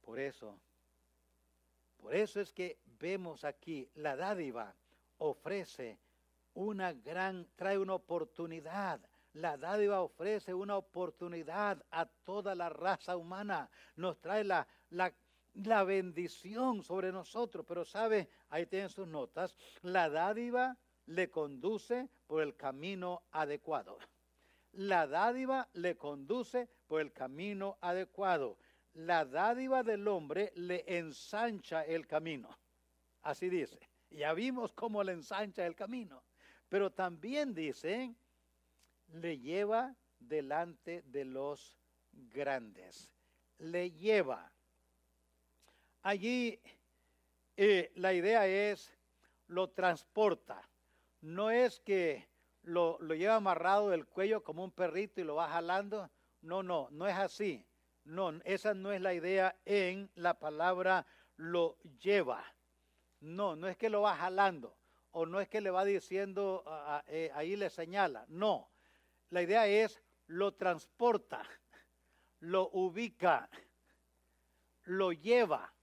Por 0.02 0.20
eso, 0.20 0.58
por 1.98 2.15
eso 2.15 2.39
es 2.39 2.54
que 2.54 2.80
vemos 2.86 3.43
aquí 3.43 3.89
la 3.96 4.15
dádiva 4.15 4.74
ofrece 5.17 6.00
una 6.54 6.93
gran, 6.93 7.48
trae 7.56 7.78
una 7.78 7.96
oportunidad. 7.96 9.00
La 9.34 9.58
dádiva 9.58 10.02
ofrece 10.02 10.54
una 10.54 10.78
oportunidad 10.78 11.84
a 11.91 12.06
toda 12.06 12.56
la 12.56 12.70
raza 12.70 13.17
humana. 13.17 13.70
Nos 13.96 14.20
trae 14.20 14.43
la, 14.43 14.67
la, 14.89 15.13
la 15.63 15.84
bendición 15.84 16.84
sobre 16.84 17.12
nosotros. 17.12 17.65
Pero 17.67 17.86
sabe, 17.86 18.30
ahí 18.50 18.65
tienen 18.65 18.89
sus 18.89 19.08
notas, 19.08 19.56
la 19.82 20.10
dádiva 20.10 20.78
le 21.06 21.30
conduce 21.30 22.10
por 22.26 22.41
el 22.41 22.56
camino 22.56 23.24
adecuado 23.32 23.98
la 24.78 25.08
dádiva 25.08 25.67
le 25.74 25.98
conduce 25.98 26.70
por 26.86 27.02
el 27.02 27.12
camino 27.12 27.78
adecuado. 27.82 28.60
La 28.93 29.26
dádiva 29.26 29.82
del 29.82 30.08
hombre 30.08 30.52
le 30.56 30.84
ensancha 30.88 31.84
el 31.84 32.08
camino. 32.08 32.50
Así 33.24 33.50
dice. 33.50 33.80
Ya 34.10 34.34
vimos 34.34 34.74
cómo 34.74 35.04
le 35.04 35.13
ensancha 35.13 35.65
el 35.65 35.76
camino. 35.76 36.24
Pero 36.70 36.91
también 36.91 37.54
dice, 37.56 38.13
le 39.13 39.39
lleva 39.39 39.96
delante 40.20 41.02
de 41.08 41.26
los 41.26 41.76
grandes. 42.12 43.12
Le 43.58 43.91
lleva. 43.91 44.54
Allí 46.08 46.58
eh, 47.58 47.91
la 47.96 48.13
idea 48.13 48.48
es, 48.48 48.98
lo 49.48 49.72
transporta. 49.72 50.62
No 51.20 51.52
es 51.52 51.82
que 51.82 52.30
lo, 52.62 52.98
lleva 53.00 53.36
amarrado 53.36 53.89
del 53.89 54.06
cuello 54.06 54.41
como 54.41 54.63
un 54.63 54.72
perrito 54.72 55.20
y 55.20 55.26
lo 55.26 55.36
va 55.36 55.50
jalando. 55.50 56.10
No, 56.39 56.63
no, 56.63 56.88
no 56.91 57.08
es 57.08 57.15
así. 57.17 57.67
No, 58.06 58.30
esa 58.46 58.74
no 58.74 58.93
es 58.93 59.02
la 59.02 59.13
idea 59.13 59.60
en 59.65 60.10
la 60.15 60.39
palabra 60.39 61.06
lo 61.36 61.78
lleva. 62.00 62.41
No, 63.20 63.58
no 63.58 63.67
es 63.67 63.76
que 63.76 63.89
lo 63.89 64.04
va 64.04 64.15
jalando 64.15 64.78
o 65.12 65.26
no 65.26 65.41
es 65.41 65.50
que 65.50 65.60
le 65.60 65.72
va 65.72 65.84
diciendo, 65.84 66.63
eh, 67.08 67.32
ahí 67.34 67.58
le 67.58 67.70
señala. 67.70 68.24
No, 68.30 68.72
la 69.30 69.41
idea 69.41 69.67
es 69.67 70.02
lo 70.28 70.54
transporta, 70.54 71.43
lo 72.39 72.70
ubica, 72.72 73.50
lo 74.84 75.12
lleva. 75.12 75.74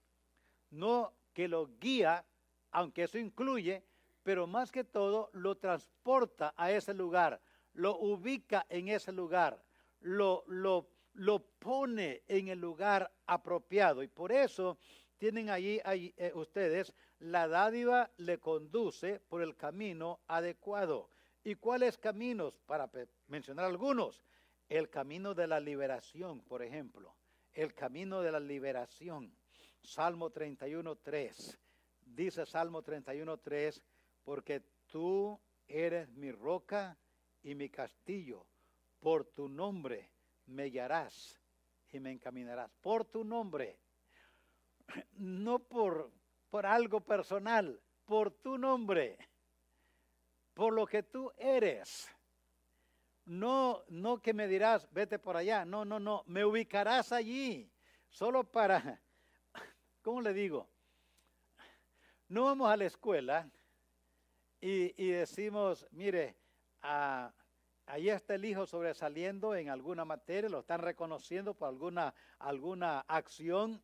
No 0.75 1.13
que 1.33 1.47
lo 1.47 1.67
guía, 1.79 2.25
aunque 2.71 3.03
eso 3.03 3.17
incluye 3.17 3.83
pero 4.25 4.47
más 4.47 4.71
que 4.71 4.83
todo 4.83 5.29
lo 5.33 5.55
transporta 5.55 6.55
a 6.57 6.71
ese 6.71 6.95
lugar, 6.95 7.39
lo 7.73 7.99
ubica 7.99 8.65
en 8.69 8.87
ese 8.87 9.11
lugar, 9.11 9.63
lo, 9.99 10.43
lo, 10.47 10.89
lo 11.13 11.45
pone 11.59 12.23
en 12.27 12.47
el 12.47 12.59
lugar 12.59 13.13
apropiado. 13.27 14.01
Y 14.01 14.07
por 14.07 14.31
eso 14.31 14.79
tienen 15.19 15.51
allí, 15.51 15.79
eh, 15.85 16.31
ustedes, 16.33 16.91
la 17.19 17.47
dádiva 17.47 18.09
le 18.17 18.39
conduce 18.39 19.19
por 19.19 19.43
el 19.43 19.55
camino 19.55 20.21
adecuado. 20.27 21.11
¿Y 21.43 21.53
cuáles 21.53 21.99
caminos? 21.99 22.57
Para 22.65 22.89
mencionar 23.27 23.65
algunos. 23.65 24.23
El 24.69 24.89
camino 24.89 25.35
de 25.35 25.45
la 25.45 25.59
liberación, 25.59 26.41
por 26.41 26.63
ejemplo. 26.63 27.15
El 27.53 27.75
camino 27.75 28.23
de 28.23 28.31
la 28.31 28.39
liberación. 28.39 29.37
Salmo 29.85 30.31
31.3. 30.31 31.57
Dice 32.05 32.45
Salmo 32.45 32.83
31.3 32.83 33.81
porque 34.23 34.61
tú 34.87 35.39
eres 35.67 36.09
mi 36.09 36.31
roca 36.31 36.97
y 37.43 37.55
mi 37.55 37.69
castillo. 37.69 38.45
Por 38.99 39.25
tu 39.25 39.47
nombre 39.47 40.11
me 40.47 40.65
guiarás 40.65 41.39
y 41.91 41.99
me 41.99 42.11
encaminarás. 42.11 42.69
Por 42.81 43.05
tu 43.05 43.23
nombre. 43.23 43.79
No 45.13 45.59
por, 45.59 46.11
por 46.49 46.65
algo 46.65 47.01
personal, 47.01 47.81
por 48.05 48.31
tu 48.31 48.57
nombre. 48.57 49.17
Por 50.53 50.73
lo 50.73 50.85
que 50.85 51.03
tú 51.03 51.31
eres. 51.37 52.09
No, 53.25 53.83
no 53.89 54.21
que 54.21 54.33
me 54.33 54.47
dirás, 54.47 54.87
vete 54.91 55.17
por 55.17 55.35
allá. 55.35 55.65
No, 55.65 55.83
no, 55.83 55.99
no. 55.99 56.23
Me 56.27 56.45
ubicarás 56.45 57.11
allí. 57.11 57.71
Solo 58.09 58.43
para, 58.43 59.01
¿cómo 60.05 60.21
le 60.21 60.35
digo? 60.35 60.69
No 62.27 62.45
vamos 62.45 62.69
a 62.69 62.77
la 62.77 62.85
escuela 62.85 63.49
y, 64.61 65.07
decimos, 65.09 65.87
mire, 65.89 66.35
ahí 67.87 68.09
está 68.09 68.35
el 68.35 68.45
hijo 68.45 68.67
sobresaliendo 68.67 69.55
en 69.55 69.69
alguna 69.69 70.05
materia, 70.05 70.47
lo 70.47 70.59
están 70.59 70.81
reconociendo 70.81 71.55
por 71.55 71.69
alguna, 71.69 72.13
alguna 72.37 72.99
acción 73.07 73.81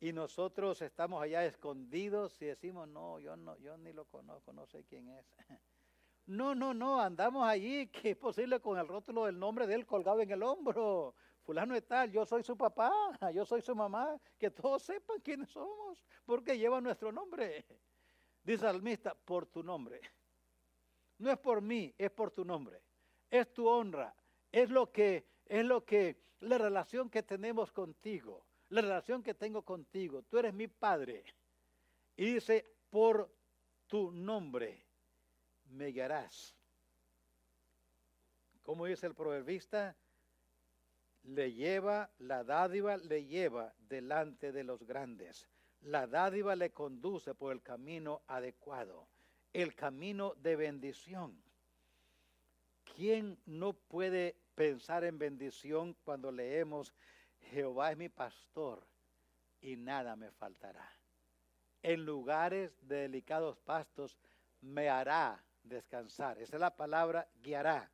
y 0.00 0.12
nosotros 0.12 0.82
estamos 0.82 1.22
allá 1.22 1.44
escondidos 1.44 2.42
y 2.42 2.46
decimos, 2.46 2.88
no, 2.88 3.20
yo 3.20 3.36
no, 3.36 3.56
yo 3.58 3.78
ni 3.78 3.92
lo 3.92 4.04
conozco, 4.06 4.52
no 4.52 4.66
sé 4.66 4.84
quién 4.84 5.08
es. 5.10 5.26
No, 6.24 6.54
no, 6.54 6.72
no, 6.72 7.00
andamos 7.00 7.46
allí, 7.48 7.88
que 7.88 8.10
es 8.10 8.16
posible 8.16 8.60
con 8.60 8.78
el 8.78 8.86
rótulo 8.86 9.26
del 9.26 9.36
nombre 9.36 9.66
de 9.66 9.74
él 9.74 9.84
colgado 9.84 10.20
en 10.20 10.30
el 10.30 10.44
hombro. 10.44 11.16
Fulano 11.44 11.74
es 11.74 11.86
tal, 11.86 12.10
yo 12.10 12.24
soy 12.24 12.42
su 12.42 12.56
papá, 12.56 12.92
yo 13.34 13.44
soy 13.44 13.62
su 13.62 13.74
mamá, 13.74 14.16
que 14.38 14.50
todos 14.50 14.82
sepan 14.82 15.20
quiénes 15.20 15.50
somos, 15.50 16.04
porque 16.24 16.56
lleva 16.56 16.80
nuestro 16.80 17.10
nombre. 17.10 17.64
Dice 18.44 18.66
el 18.66 18.72
salmista, 18.72 19.14
por 19.14 19.46
tu 19.46 19.62
nombre. 19.62 20.00
No 21.18 21.30
es 21.30 21.38
por 21.38 21.60
mí, 21.60 21.94
es 21.98 22.10
por 22.10 22.30
tu 22.30 22.44
nombre. 22.44 22.82
Es 23.30 23.52
tu 23.52 23.68
honra. 23.68 24.14
Es 24.50 24.70
lo 24.70 24.90
que, 24.90 25.26
es 25.46 25.64
lo 25.64 25.84
que, 25.84 26.16
la 26.40 26.58
relación 26.58 27.08
que 27.08 27.22
tenemos 27.22 27.70
contigo. 27.70 28.44
La 28.70 28.80
relación 28.80 29.22
que 29.22 29.34
tengo 29.34 29.62
contigo. 29.62 30.22
Tú 30.22 30.38
eres 30.38 30.52
mi 30.52 30.66
padre. 30.66 31.24
Y 32.16 32.34
dice, 32.34 32.66
por 32.90 33.32
tu 33.86 34.10
nombre 34.10 34.84
me 35.66 35.86
guiarás. 35.86 36.56
Como 38.62 38.86
dice 38.86 39.06
el 39.06 39.14
proverbista, 39.14 39.96
le 41.24 41.52
lleva, 41.52 42.10
la 42.18 42.44
dádiva 42.44 42.96
le 42.96 43.24
lleva 43.24 43.74
delante 43.78 44.52
de 44.52 44.64
los 44.64 44.82
grandes 44.84 45.48
la 45.82 46.06
dádiva 46.06 46.54
le 46.54 46.70
conduce 46.70 47.34
por 47.34 47.52
el 47.52 47.62
camino 47.62 48.22
adecuado, 48.28 49.08
el 49.52 49.74
camino 49.74 50.34
de 50.36 50.56
bendición. 50.56 51.42
¿Quién 52.94 53.40
no 53.46 53.72
puede 53.72 54.36
pensar 54.54 55.04
en 55.04 55.18
bendición 55.18 55.96
cuando 56.04 56.30
leemos 56.30 56.94
Jehová 57.40 57.90
es 57.90 57.96
mi 57.96 58.08
pastor 58.08 58.86
y 59.60 59.76
nada 59.76 60.14
me 60.14 60.30
faltará. 60.30 60.88
En 61.82 62.04
lugares 62.04 62.72
de 62.86 63.02
delicados 63.02 63.58
pastos 63.58 64.16
me 64.60 64.88
hará 64.88 65.44
descansar. 65.64 66.38
Esa 66.38 66.56
es 66.56 66.60
la 66.60 66.76
palabra 66.76 67.28
guiará. 67.42 67.90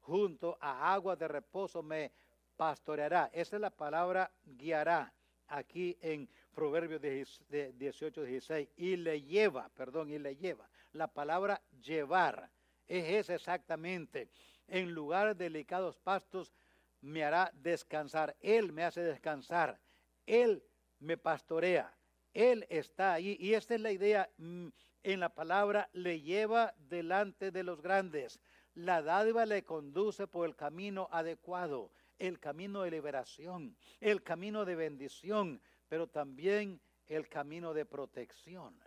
Junto 0.00 0.58
a 0.60 0.92
aguas 0.92 1.18
de 1.18 1.28
reposo 1.28 1.82
me 1.82 2.12
pastoreará. 2.60 3.30
Esa 3.32 3.56
es 3.56 3.62
la 3.62 3.70
palabra 3.70 4.30
guiará 4.44 5.10
aquí 5.48 5.96
en 6.02 6.28
Proverbios 6.54 7.00
18, 7.00 8.22
16. 8.22 8.68
Y 8.76 8.96
le 8.96 9.22
lleva, 9.22 9.70
perdón, 9.70 10.10
y 10.10 10.18
le 10.18 10.36
lleva. 10.36 10.68
La 10.92 11.06
palabra 11.06 11.62
llevar 11.80 12.50
es 12.86 13.08
esa 13.08 13.34
exactamente. 13.34 14.28
En 14.68 14.92
lugares 14.92 15.38
de 15.38 15.44
delicados 15.44 15.96
pastos 15.96 16.52
me 17.00 17.24
hará 17.24 17.50
descansar. 17.54 18.36
Él 18.40 18.74
me 18.74 18.84
hace 18.84 19.00
descansar. 19.00 19.80
Él 20.26 20.62
me 20.98 21.16
pastorea. 21.16 21.96
Él 22.34 22.66
está 22.68 23.14
ahí. 23.14 23.38
Y 23.40 23.54
esta 23.54 23.74
es 23.74 23.80
la 23.80 23.90
idea 23.90 24.28
mm, 24.36 24.68
en 25.04 25.20
la 25.20 25.30
palabra, 25.30 25.88
le 25.94 26.20
lleva 26.20 26.74
delante 26.76 27.52
de 27.52 27.62
los 27.62 27.80
grandes. 27.80 28.38
La 28.74 29.00
dádiva 29.00 29.46
le 29.46 29.64
conduce 29.64 30.26
por 30.26 30.46
el 30.46 30.54
camino 30.56 31.08
adecuado, 31.10 31.90
el 32.20 32.38
camino 32.38 32.82
de 32.82 32.90
liberación, 32.90 33.74
el 33.98 34.22
camino 34.22 34.64
de 34.66 34.76
bendición, 34.76 35.60
pero 35.88 36.06
también 36.06 36.78
el 37.06 37.28
camino 37.28 37.72
de 37.72 37.86
protección. 37.86 38.78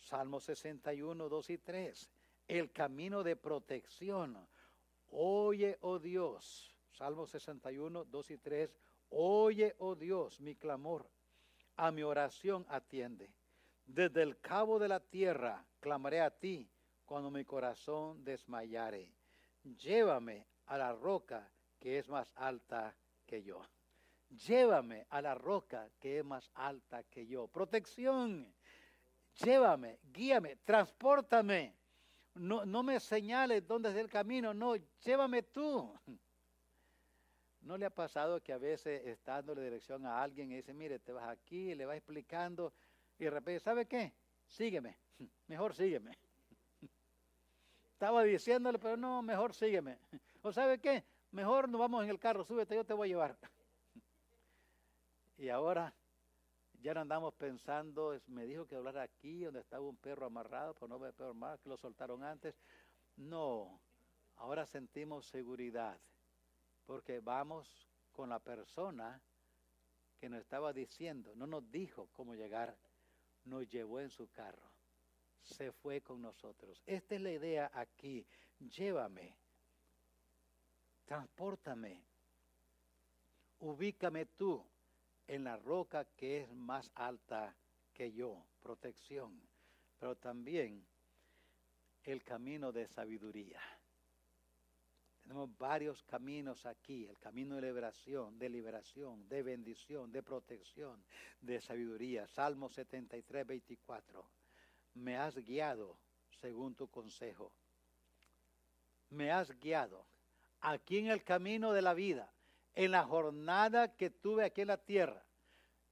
Salmo 0.00 0.40
61, 0.40 1.28
2 1.28 1.50
y 1.50 1.58
3. 1.58 2.10
El 2.48 2.72
camino 2.72 3.22
de 3.22 3.36
protección. 3.36 4.36
Oye, 5.10 5.78
oh 5.80 5.98
Dios. 5.98 6.74
Salmo 6.90 7.26
61, 7.26 8.04
2 8.04 8.30
y 8.32 8.38
3. 8.38 8.76
Oye, 9.10 9.76
oh 9.78 9.94
Dios, 9.94 10.40
mi 10.40 10.56
clamor. 10.56 11.08
A 11.76 11.92
mi 11.92 12.02
oración 12.02 12.66
atiende. 12.68 13.30
Desde 13.86 14.22
el 14.22 14.40
cabo 14.40 14.80
de 14.80 14.88
la 14.88 15.00
tierra 15.00 15.64
clamaré 15.78 16.20
a 16.20 16.30
ti 16.30 16.68
cuando 17.06 17.30
mi 17.30 17.44
corazón 17.44 18.24
desmayare. 18.24 19.08
Llévame 19.62 20.46
a 20.66 20.76
la 20.76 20.92
roca 20.92 21.48
que 21.84 21.98
es 21.98 22.08
más 22.08 22.32
alta 22.36 22.96
que 23.26 23.42
yo. 23.42 23.60
Llévame 24.30 25.06
a 25.10 25.20
la 25.20 25.34
roca 25.34 25.90
que 26.00 26.20
es 26.20 26.24
más 26.24 26.50
alta 26.54 27.02
que 27.04 27.26
yo. 27.26 27.46
Protección. 27.46 28.50
Llévame, 29.44 29.98
guíame, 30.02 30.56
transportame. 30.64 31.76
No, 32.36 32.64
no 32.64 32.82
me 32.82 32.98
señales 33.00 33.66
dónde 33.66 33.90
es 33.90 33.96
el 33.96 34.08
camino, 34.08 34.54
no, 34.54 34.76
llévame 35.02 35.42
tú. 35.42 35.94
¿No 37.60 37.76
le 37.76 37.84
ha 37.84 37.90
pasado 37.90 38.42
que 38.42 38.54
a 38.54 38.58
veces 38.58 39.06
está 39.06 39.34
dándole 39.34 39.64
dirección 39.64 40.06
a 40.06 40.22
alguien 40.22 40.52
y 40.52 40.56
dice, 40.56 40.72
mire, 40.72 40.98
te 41.00 41.12
vas 41.12 41.28
aquí, 41.28 41.74
le 41.74 41.84
va 41.84 41.96
explicando 41.96 42.72
y 43.18 43.24
de 43.24 43.30
repente, 43.30 43.60
¿sabe 43.60 43.84
qué? 43.84 44.14
Sígueme, 44.46 44.96
mejor 45.48 45.74
sígueme. 45.74 46.16
Estaba 47.92 48.22
diciéndole, 48.22 48.78
pero 48.78 48.96
no, 48.96 49.20
mejor 49.20 49.52
sígueme. 49.52 49.98
¿O 50.42 50.50
sabe 50.50 50.78
qué? 50.78 51.04
Mejor 51.34 51.68
nos 51.68 51.80
vamos 51.80 52.04
en 52.04 52.10
el 52.10 52.20
carro, 52.20 52.44
súbete, 52.44 52.76
yo 52.76 52.84
te 52.84 52.94
voy 52.94 53.08
a 53.08 53.12
llevar. 53.12 53.36
Y 55.36 55.48
ahora 55.48 55.92
ya 56.80 56.94
no 56.94 57.00
andamos 57.00 57.34
pensando, 57.34 58.16
me 58.28 58.46
dijo 58.46 58.68
que 58.68 58.76
hablar 58.76 58.98
aquí, 58.98 59.42
donde 59.42 59.58
estaba 59.58 59.84
un 59.84 59.96
perro 59.96 60.26
amarrado, 60.26 60.74
pero 60.74 60.86
no 60.86 61.00
ve 61.00 61.12
perro 61.12 61.34
más, 61.34 61.60
que 61.60 61.68
lo 61.68 61.76
soltaron 61.76 62.22
antes. 62.22 62.54
No, 63.16 63.80
ahora 64.36 64.64
sentimos 64.64 65.26
seguridad, 65.26 65.98
porque 66.86 67.18
vamos 67.18 67.90
con 68.12 68.28
la 68.28 68.38
persona 68.38 69.20
que 70.20 70.28
nos 70.28 70.40
estaba 70.40 70.72
diciendo, 70.72 71.34
no 71.34 71.48
nos 71.48 71.68
dijo 71.68 72.08
cómo 72.12 72.36
llegar 72.36 72.78
nos 73.42 73.68
llevó 73.68 73.98
en 73.98 74.10
su 74.10 74.30
carro. 74.30 74.70
Se 75.42 75.72
fue 75.72 76.00
con 76.00 76.22
nosotros. 76.22 76.80
Esta 76.86 77.16
es 77.16 77.20
la 77.20 77.32
idea 77.32 77.72
aquí. 77.74 78.24
Llévame. 78.60 79.43
Transpórtame. 81.04 82.02
Ubícame 83.60 84.26
tú 84.26 84.64
en 85.26 85.44
la 85.44 85.56
roca 85.56 86.04
que 86.16 86.42
es 86.42 86.52
más 86.52 86.90
alta 86.94 87.54
que 87.92 88.12
yo. 88.12 88.44
Protección. 88.60 89.40
Pero 89.98 90.16
también 90.16 90.84
el 92.04 92.22
camino 92.22 92.72
de 92.72 92.86
sabiduría. 92.88 93.60
Tenemos 95.22 95.56
varios 95.56 96.02
caminos 96.02 96.66
aquí, 96.66 97.06
el 97.06 97.18
camino 97.18 97.54
de 97.54 97.62
liberación, 97.62 98.38
de 98.38 98.50
liberación, 98.50 99.26
de 99.26 99.42
bendición, 99.42 100.12
de 100.12 100.22
protección, 100.22 101.02
de 101.40 101.62
sabiduría. 101.62 102.26
Salmo 102.28 102.68
73, 102.68 103.46
24. 103.46 104.28
Me 104.94 105.16
has 105.16 105.34
guiado 105.36 105.96
según 106.40 106.74
tu 106.74 106.88
consejo. 106.88 107.52
Me 109.08 109.30
has 109.30 109.50
guiado 109.58 110.04
aquí 110.64 110.98
en 110.98 111.08
el 111.08 111.22
camino 111.22 111.72
de 111.72 111.82
la 111.82 111.94
vida, 111.94 112.32
en 112.74 112.90
la 112.90 113.04
jornada 113.04 113.94
que 113.94 114.10
tuve 114.10 114.44
aquí 114.44 114.62
en 114.62 114.68
la 114.68 114.78
tierra, 114.78 115.22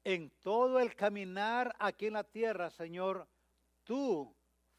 en 0.02 0.30
todo 0.40 0.80
el 0.80 0.96
caminar 0.96 1.76
aquí 1.78 2.06
en 2.06 2.14
la 2.14 2.24
tierra, 2.24 2.70
Señor, 2.70 3.28
tú 3.84 4.34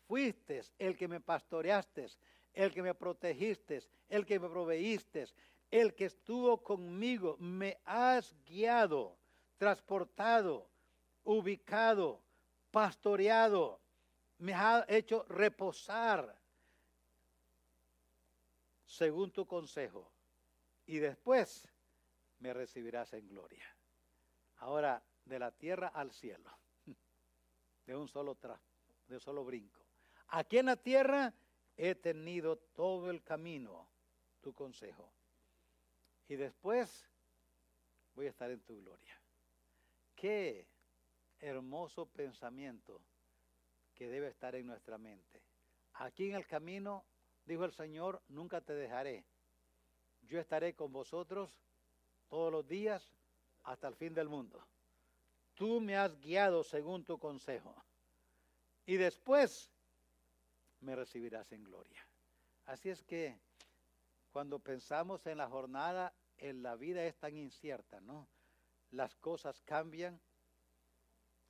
fuiste 0.07 0.61
el 0.79 0.97
que 0.97 1.07
me 1.07 1.21
pastoreaste, 1.21 2.07
el 2.53 2.73
que 2.73 2.81
me 2.81 2.93
protegiste, 2.93 3.83
el 4.09 4.25
que 4.25 4.39
me 4.39 4.49
proveíste, 4.49 5.27
el 5.71 5.93
que 5.93 6.05
estuvo 6.05 6.61
conmigo, 6.61 7.37
me 7.39 7.77
has 7.85 8.33
guiado, 8.45 9.15
transportado, 9.57 10.67
ubicado, 11.23 12.19
pastoreado, 12.71 13.79
me 14.39 14.53
has 14.53 14.85
hecho 14.89 15.23
reposar 15.29 16.35
según 18.93 19.31
tu 19.31 19.45
consejo. 19.47 20.11
Y 20.85 20.99
después 20.99 21.67
me 22.39 22.53
recibirás 22.53 23.13
en 23.13 23.27
gloria. 23.27 23.65
Ahora, 24.57 25.03
de 25.25 25.39
la 25.39 25.51
tierra 25.51 25.87
al 25.87 26.11
cielo, 26.11 26.49
de 27.85 27.95
un 27.95 28.07
solo, 28.07 28.37
de 29.07 29.15
un 29.15 29.19
solo 29.19 29.43
brinco. 29.43 29.81
Aquí 30.27 30.57
en 30.57 30.67
la 30.67 30.75
tierra 30.75 31.33
he 31.75 31.95
tenido 31.95 32.57
todo 32.57 33.09
el 33.09 33.23
camino 33.23 33.87
tu 34.41 34.53
consejo. 34.53 35.11
Y 36.27 36.35
después 36.35 37.09
voy 38.13 38.27
a 38.27 38.29
estar 38.29 38.51
en 38.51 38.61
tu 38.61 38.79
gloria. 38.81 39.19
Qué 40.15 40.67
hermoso 41.39 42.05
pensamiento 42.05 43.01
que 43.95 44.07
debe 44.07 44.27
estar 44.27 44.55
en 44.55 44.67
nuestra 44.67 44.97
mente. 44.97 45.41
Aquí 45.93 46.29
en 46.29 46.35
el 46.35 46.45
camino, 46.45 47.05
dijo 47.45 47.65
el 47.65 47.71
Señor, 47.71 48.21
nunca 48.27 48.61
te 48.61 48.73
dejaré. 48.73 49.25
Yo 50.21 50.39
estaré 50.39 50.73
con 50.75 50.91
vosotros 50.91 51.51
todos 52.27 52.51
los 52.51 52.67
días 52.67 53.13
hasta 53.63 53.87
el 53.87 53.95
fin 53.95 54.13
del 54.13 54.29
mundo. 54.29 54.65
Tú 55.53 55.79
me 55.79 55.97
has 55.97 56.19
guiado 56.19 56.63
según 56.63 57.03
tu 57.03 57.17
consejo. 57.19 57.75
Y 58.85 58.97
después 58.97 59.69
me 60.79 60.95
recibirás 60.95 61.51
en 61.51 61.63
gloria. 61.63 62.05
Así 62.65 62.89
es 62.89 63.03
que 63.03 63.39
cuando 64.31 64.59
pensamos 64.59 65.25
en 65.27 65.37
la 65.37 65.47
jornada, 65.47 66.13
en 66.37 66.63
la 66.63 66.75
vida 66.75 67.05
es 67.05 67.15
tan 67.17 67.37
incierta, 67.37 68.01
¿no? 68.01 68.27
Las 68.91 69.15
cosas 69.15 69.61
cambian, 69.61 70.19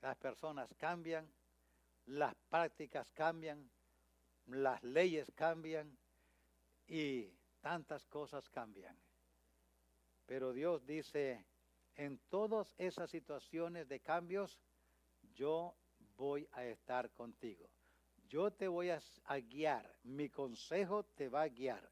las 0.01 0.17
personas 0.17 0.73
cambian, 0.75 1.31
las 2.05 2.35
prácticas 2.49 3.09
cambian, 3.11 3.69
las 4.47 4.83
leyes 4.83 5.31
cambian 5.35 5.97
y 6.87 7.29
tantas 7.61 8.05
cosas 8.07 8.49
cambian. 8.49 8.97
Pero 10.25 10.53
Dios 10.53 10.85
dice, 10.85 11.45
en 11.95 12.19
todas 12.29 12.73
esas 12.77 13.09
situaciones 13.09 13.87
de 13.87 13.99
cambios, 13.99 14.59
yo 15.33 15.75
voy 16.15 16.47
a 16.51 16.65
estar 16.65 17.11
contigo 17.11 17.69
yo 18.33 18.49
te 18.49 18.67
voy 18.67 18.89
a, 18.89 18.99
guiar, 19.47 19.95
mi 20.01 20.27
consejo 20.27 21.03
te 21.03 21.29
va 21.29 21.43
a 21.43 21.49
guiar. 21.49 21.87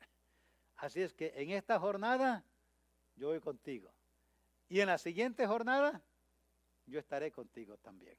Así 0.77 0.99
es 0.99 1.13
que 1.13 1.31
en 1.35 1.51
esta 1.51 1.79
jornada 1.79 2.43
yo 3.15 3.27
voy 3.27 3.39
contigo. 3.39 3.93
Y 4.67 4.79
en 4.79 4.87
la 4.87 4.97
siguiente 4.97 5.45
jornada 5.45 6.01
yo 6.87 6.97
estaré 6.97 7.31
contigo 7.31 7.77
también. 7.77 8.17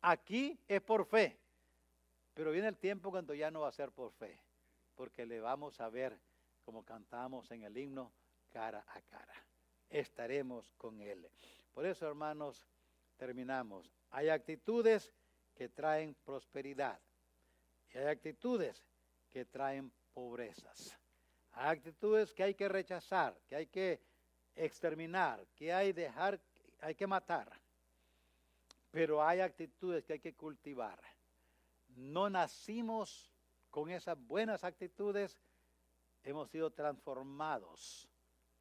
Aquí 0.00 0.58
es 0.66 0.80
por 0.80 1.04
fe, 1.04 1.38
pero 2.36 2.52
viene 2.52 2.68
el 2.68 2.76
tiempo 2.76 3.10
cuando 3.10 3.34
ya 3.34 3.50
no 3.50 3.62
va 3.62 3.68
a 3.68 3.72
ser 3.72 3.90
por 3.90 4.12
fe, 4.12 4.38
porque 4.94 5.26
le 5.26 5.40
vamos 5.40 5.80
a 5.80 5.88
ver 5.88 6.16
como 6.62 6.84
cantamos 6.84 7.50
en 7.50 7.64
el 7.64 7.76
himno 7.76 8.12
cara 8.50 8.84
a 8.86 9.00
cara. 9.00 9.34
Estaremos 9.90 10.70
con 10.76 11.00
Él. 11.00 11.28
Por 11.72 11.84
eso, 11.86 12.06
hermanos, 12.06 12.64
terminamos. 13.16 13.90
Hay 14.10 14.28
actitudes 14.28 15.12
que 15.54 15.68
traen 15.68 16.14
prosperidad 16.24 17.00
hay 17.98 18.06
actitudes 18.06 18.84
que 19.30 19.44
traen 19.44 19.92
pobrezas. 20.12 20.96
Hay 21.52 21.76
actitudes 21.76 22.34
que 22.34 22.42
hay 22.42 22.54
que 22.54 22.68
rechazar, 22.68 23.38
que 23.48 23.56
hay 23.56 23.66
que 23.66 24.00
exterminar, 24.54 25.46
que 25.54 25.72
hay 25.72 25.92
dejar, 25.92 26.40
hay 26.80 26.94
que 26.94 27.06
matar. 27.06 27.50
pero 28.90 29.22
hay 29.22 29.40
actitudes 29.40 30.04
que 30.06 30.14
hay 30.14 30.20
que 30.20 30.34
cultivar. 30.34 30.98
No 31.96 32.30
nacimos 32.30 33.32
con 33.70 33.90
esas 33.90 34.18
buenas 34.18 34.64
actitudes, 34.64 35.40
hemos 36.22 36.50
sido 36.50 36.70
transformados 36.70 38.08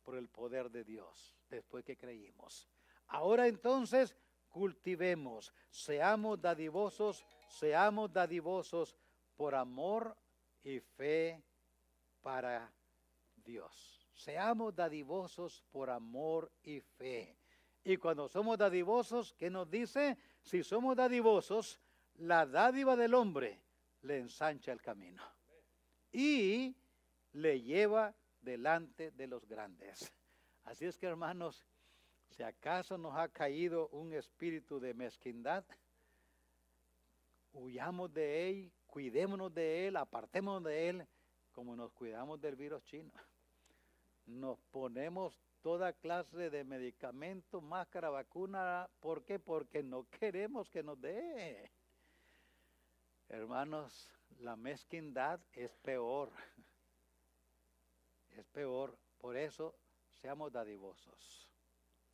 por 0.03 0.15
el 0.15 0.29
poder 0.29 0.71
de 0.71 0.83
Dios 0.83 1.35
después 1.49 1.83
que 1.83 1.97
creímos. 1.97 2.67
Ahora 3.07 3.47
entonces 3.47 4.15
cultivemos, 4.49 5.53
seamos 5.69 6.39
dadivosos, 6.41 7.25
seamos 7.49 8.11
dadivosos 8.13 8.95
por 9.35 9.53
amor 9.53 10.15
y 10.63 10.79
fe 10.79 11.43
para 12.21 12.73
Dios. 13.35 14.07
Seamos 14.13 14.73
dadivosos 14.73 15.61
por 15.71 15.89
amor 15.89 16.49
y 16.63 16.79
fe. 16.79 17.37
Y 17.83 17.97
cuando 17.97 18.29
somos 18.29 18.57
dadivosos, 18.57 19.33
¿qué 19.33 19.49
nos 19.49 19.69
dice? 19.69 20.17
Si 20.41 20.63
somos 20.63 20.95
dadivosos, 20.95 21.79
la 22.17 22.45
dádiva 22.45 22.95
del 22.95 23.13
hombre 23.13 23.59
le 24.01 24.19
ensancha 24.19 24.71
el 24.71 24.81
camino 24.81 25.21
y 26.11 26.75
le 27.33 27.61
lleva 27.61 28.15
delante 28.41 29.11
de 29.11 29.27
los 29.27 29.45
grandes. 29.47 30.11
Así 30.63 30.85
es 30.85 30.97
que 30.97 31.07
hermanos, 31.07 31.65
si 32.29 32.43
acaso 32.43 32.97
nos 32.97 33.15
ha 33.15 33.27
caído 33.27 33.89
un 33.89 34.13
espíritu 34.13 34.79
de 34.79 34.93
mezquindad, 34.93 35.65
huyamos 37.53 38.13
de 38.13 38.49
él, 38.49 38.71
cuidémonos 38.87 39.53
de 39.53 39.87
él, 39.87 39.97
apartémonos 39.97 40.63
de 40.63 40.89
él, 40.89 41.07
como 41.51 41.75
nos 41.75 41.91
cuidamos 41.91 42.39
del 42.39 42.55
virus 42.55 42.83
chino. 42.83 43.11
Nos 44.25 44.59
ponemos 44.71 45.39
toda 45.61 45.93
clase 45.93 46.49
de 46.49 46.63
medicamentos, 46.63 47.61
máscara, 47.61 48.09
vacuna. 48.09 48.89
¿Por 48.99 49.23
qué? 49.23 49.39
Porque 49.39 49.83
no 49.83 50.07
queremos 50.09 50.69
que 50.69 50.83
nos 50.83 50.99
dé. 50.99 51.71
Hermanos, 53.29 54.09
la 54.39 54.55
mezquindad 54.55 55.39
es 55.53 55.75
peor. 55.77 56.31
Es 58.29 58.45
peor. 58.47 58.97
Por 59.17 59.37
eso 59.37 59.75
seamos 60.21 60.51
dadivosos. 60.51 61.49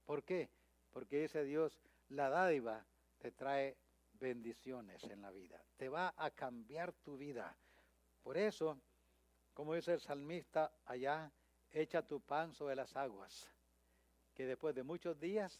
¿Por 0.05 0.24
qué? 0.24 0.49
Porque 0.91 1.22
dice 1.22 1.43
Dios, 1.43 1.80
la 2.09 2.30
dádiva 2.30 2.86
te 3.18 3.32
trae 3.32 3.78
bendiciones 4.14 5.03
en 5.05 5.22
la 5.22 5.32
vida. 5.32 5.64
Te 5.78 5.89
va 5.89 6.14
a 6.18 6.32
cambiar 6.32 6.93
tu 6.93 7.18
vida. 7.18 7.57
Por 8.22 8.38
eso, 8.38 8.80
como 9.53 9.74
dice 9.74 9.93
el 9.93 9.99
salmista 9.99 10.72
allá, 10.86 11.32
echa 11.72 12.05
tu 12.05 12.22
pan 12.22 12.53
sobre 12.53 12.76
las 12.76 12.95
aguas, 12.95 13.49
que 14.34 14.45
después 14.45 14.76
de 14.76 14.84
muchos 14.84 15.20
días, 15.20 15.59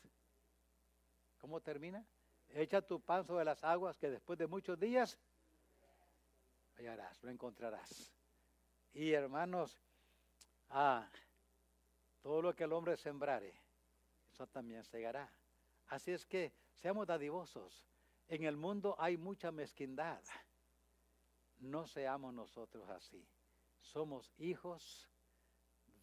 ¿cómo 1.39 1.61
termina? 1.61 2.05
Echa 2.49 2.81
tu 2.81 2.99
pan 2.99 3.25
sobre 3.25 3.45
las 3.45 3.63
aguas, 3.63 3.97
que 3.97 4.09
después 4.09 4.37
de 4.37 4.47
muchos 4.47 4.77
días 4.79 5.17
lo 7.22 7.30
encontrarás. 7.30 8.11
Y 8.93 9.11
hermanos, 9.11 9.80
ah, 10.69 11.07
todo 12.22 12.41
lo 12.41 12.55
que 12.55 12.63
el 12.63 12.74
hombre 12.74 12.97
sembrare, 12.97 13.53
eso 14.32 14.47
también 14.47 14.84
segará. 14.84 15.32
Así 15.88 16.11
es 16.11 16.26
que 16.26 16.51
seamos 16.76 17.07
dadivosos. 17.07 17.86
En 18.28 18.43
el 18.43 18.57
mundo 18.57 18.95
hay 18.97 19.17
mucha 19.17 19.51
mezquindad. 19.51 20.22
No 21.59 21.86
seamos 21.88 22.34
nosotros 22.34 22.89
así. 22.89 23.26
Somos 23.82 24.34
hijos 24.38 25.07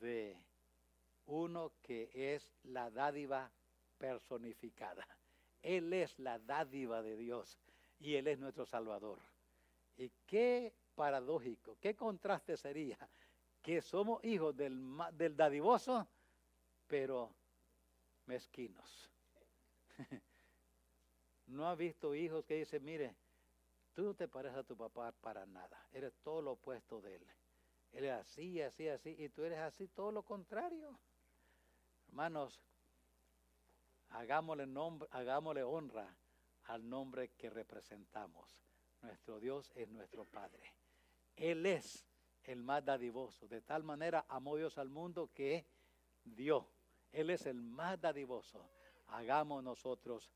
de 0.00 0.36
uno 1.26 1.72
que 1.82 2.10
es 2.34 2.52
la 2.64 2.90
dádiva 2.90 3.50
personificada. 3.98 5.06
Él 5.62 5.92
es 5.92 6.18
la 6.18 6.38
dádiva 6.38 7.02
de 7.02 7.16
Dios 7.16 7.58
y 7.98 8.14
Él 8.14 8.28
es 8.28 8.38
nuestro 8.38 8.64
Salvador. 8.66 9.18
Y 9.98 10.10
qué 10.26 10.72
paradójico, 10.94 11.76
qué 11.80 11.94
contraste 11.94 12.56
sería 12.56 12.98
que 13.62 13.82
somos 13.82 14.24
hijos 14.24 14.56
del, 14.56 14.80
del 15.12 15.36
dadivoso, 15.36 16.06
pero 16.86 17.34
mezquinos. 18.26 19.10
¿No 21.48 21.68
ha 21.68 21.74
visto 21.74 22.14
hijos 22.14 22.44
que 22.44 22.54
dicen, 22.54 22.84
mire, 22.84 23.14
tú 23.94 24.02
no 24.04 24.14
te 24.14 24.28
pareces 24.28 24.58
a 24.58 24.64
tu 24.64 24.76
papá 24.76 25.12
para 25.12 25.44
nada, 25.46 25.86
eres 25.92 26.14
todo 26.22 26.40
lo 26.40 26.52
opuesto 26.52 27.00
de 27.00 27.16
él? 27.16 27.26
Él 27.92 28.04
es 28.04 28.12
así, 28.12 28.60
así, 28.62 28.88
así, 28.88 29.16
y 29.18 29.28
tú 29.30 29.44
eres 29.44 29.58
así, 29.58 29.88
todo 29.88 30.12
lo 30.12 30.22
contrario. 30.22 30.98
Hermanos, 32.08 32.60
hagámosle, 34.10 34.66
nombre, 34.66 35.08
hagámosle 35.10 35.62
honra 35.62 36.14
al 36.64 36.88
nombre 36.88 37.30
que 37.30 37.50
representamos. 37.50 38.67
Nuestro 39.02 39.38
Dios 39.40 39.72
es 39.74 39.88
nuestro 39.88 40.24
Padre. 40.24 40.74
Él 41.36 41.66
es 41.66 42.06
el 42.44 42.62
más 42.62 42.84
dadivoso. 42.84 43.46
De 43.46 43.60
tal 43.60 43.84
manera 43.84 44.24
amó 44.28 44.56
Dios 44.56 44.78
al 44.78 44.88
mundo 44.88 45.30
que 45.32 45.66
dio. 46.24 46.68
Él 47.12 47.30
es 47.30 47.46
el 47.46 47.62
más 47.62 48.00
dadivoso. 48.00 48.68
Hagamos 49.08 49.62
nosotros 49.62 50.30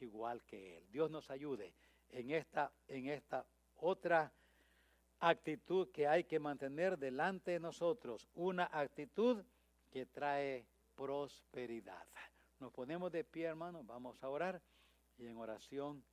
igual 0.00 0.42
que 0.44 0.78
Él. 0.78 0.90
Dios 0.90 1.10
nos 1.10 1.30
ayude 1.30 1.74
en 2.10 2.30
esta, 2.30 2.72
en 2.86 3.08
esta 3.08 3.46
otra 3.76 4.32
actitud 5.20 5.88
que 5.90 6.06
hay 6.06 6.24
que 6.24 6.38
mantener 6.38 6.98
delante 6.98 7.52
de 7.52 7.60
nosotros, 7.60 8.28
una 8.34 8.68
actitud 8.72 9.44
que 9.90 10.06
trae 10.06 10.66
prosperidad. 10.94 12.06
Nos 12.60 12.72
ponemos 12.72 13.10
de 13.12 13.24
pie, 13.24 13.46
hermanos, 13.46 13.86
vamos 13.86 14.22
a 14.22 14.28
orar 14.28 14.60
y 15.16 15.26
en 15.26 15.36
oración 15.36 16.04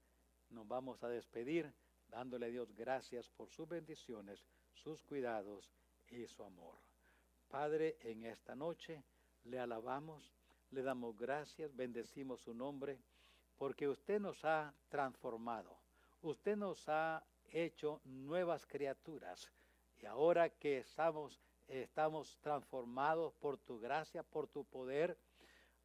nos 0.49 0.67
vamos 0.67 1.03
a 1.03 1.09
despedir 1.09 1.73
dándole 2.09 2.47
a 2.47 2.49
Dios 2.49 2.73
gracias 2.75 3.29
por 3.29 3.49
sus 3.49 3.67
bendiciones, 3.67 4.45
sus 4.73 5.01
cuidados 5.03 5.71
y 6.09 6.25
su 6.27 6.43
amor. 6.43 6.75
Padre, 7.47 7.97
en 8.01 8.25
esta 8.25 8.55
noche 8.55 9.03
le 9.43 9.59
alabamos, 9.59 10.33
le 10.71 10.81
damos 10.81 11.15
gracias, 11.17 11.75
bendecimos 11.75 12.41
su 12.41 12.53
nombre, 12.53 12.99
porque 13.57 13.87
usted 13.87 14.19
nos 14.19 14.43
ha 14.43 14.73
transformado, 14.89 15.77
usted 16.21 16.57
nos 16.57 16.87
ha 16.89 17.23
hecho 17.51 18.01
nuevas 18.03 18.65
criaturas. 18.65 19.51
Y 19.97 20.05
ahora 20.05 20.49
que 20.49 20.79
estamos, 20.79 21.39
estamos 21.67 22.37
transformados 22.41 23.33
por 23.35 23.57
tu 23.57 23.79
gracia, 23.79 24.23
por 24.23 24.47
tu 24.47 24.65
poder, 24.65 25.17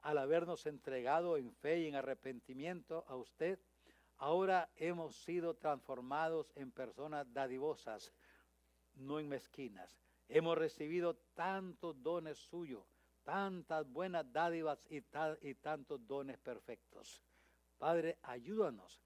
al 0.02 0.18
habernos 0.18 0.66
entregado 0.66 1.36
en 1.36 1.52
fe 1.52 1.80
y 1.80 1.86
en 1.86 1.94
arrepentimiento 1.94 3.04
a 3.06 3.16
usted, 3.16 3.58
ahora 4.20 4.70
hemos 4.76 5.16
sido 5.16 5.54
transformados 5.54 6.52
en 6.54 6.70
personas 6.70 7.26
dadivosas, 7.32 8.12
no 8.94 9.18
en 9.18 9.28
mezquinas. 9.28 9.98
Hemos 10.28 10.56
recibido 10.56 11.16
tantos 11.34 12.02
dones 12.02 12.38
suyos, 12.38 12.86
tantas 13.24 13.90
buenas 13.90 14.30
dádivas 14.30 14.78
y, 14.90 15.02
y 15.40 15.54
tantos 15.54 16.06
dones 16.06 16.38
perfectos. 16.38 17.22
Padre, 17.78 18.18
ayúdanos 18.22 19.02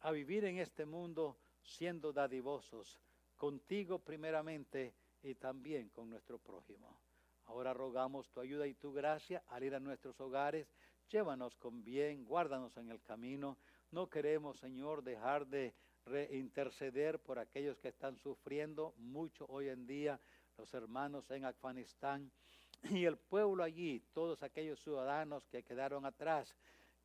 a 0.00 0.10
vivir 0.10 0.44
en 0.44 0.58
este 0.58 0.84
mundo 0.84 1.38
siendo 1.62 2.12
dadivosos 2.12 3.00
contigo 3.36 3.98
primeramente 3.98 4.94
y 5.22 5.34
también 5.34 5.88
con 5.88 6.10
nuestro 6.10 6.38
prójimo. 6.38 7.00
Ahora 7.46 7.72
rogamos 7.72 8.28
tu 8.30 8.40
ayuda 8.40 8.66
y 8.66 8.74
tu 8.74 8.92
gracia 8.92 9.42
al 9.48 9.64
ir 9.64 9.74
a 9.74 9.80
nuestros 9.80 10.20
hogares. 10.20 10.70
Llévanos 11.08 11.56
con 11.56 11.82
bien, 11.82 12.26
guárdanos 12.26 12.76
en 12.76 12.90
el 12.90 13.00
camino. 13.00 13.56
No 13.90 14.08
queremos, 14.08 14.58
Señor, 14.58 15.02
dejar 15.02 15.46
de 15.46 15.74
reinterceder 16.04 17.18
por 17.18 17.38
aquellos 17.38 17.78
que 17.78 17.88
están 17.88 18.18
sufriendo 18.18 18.94
mucho 18.98 19.46
hoy 19.48 19.68
en 19.68 19.86
día, 19.86 20.20
los 20.58 20.72
hermanos 20.74 21.30
en 21.30 21.46
Afganistán 21.46 22.30
y 22.90 23.06
el 23.06 23.16
pueblo 23.16 23.62
allí, 23.62 24.00
todos 24.12 24.42
aquellos 24.42 24.80
ciudadanos 24.82 25.46
que 25.46 25.62
quedaron 25.62 26.04
atrás, 26.04 26.54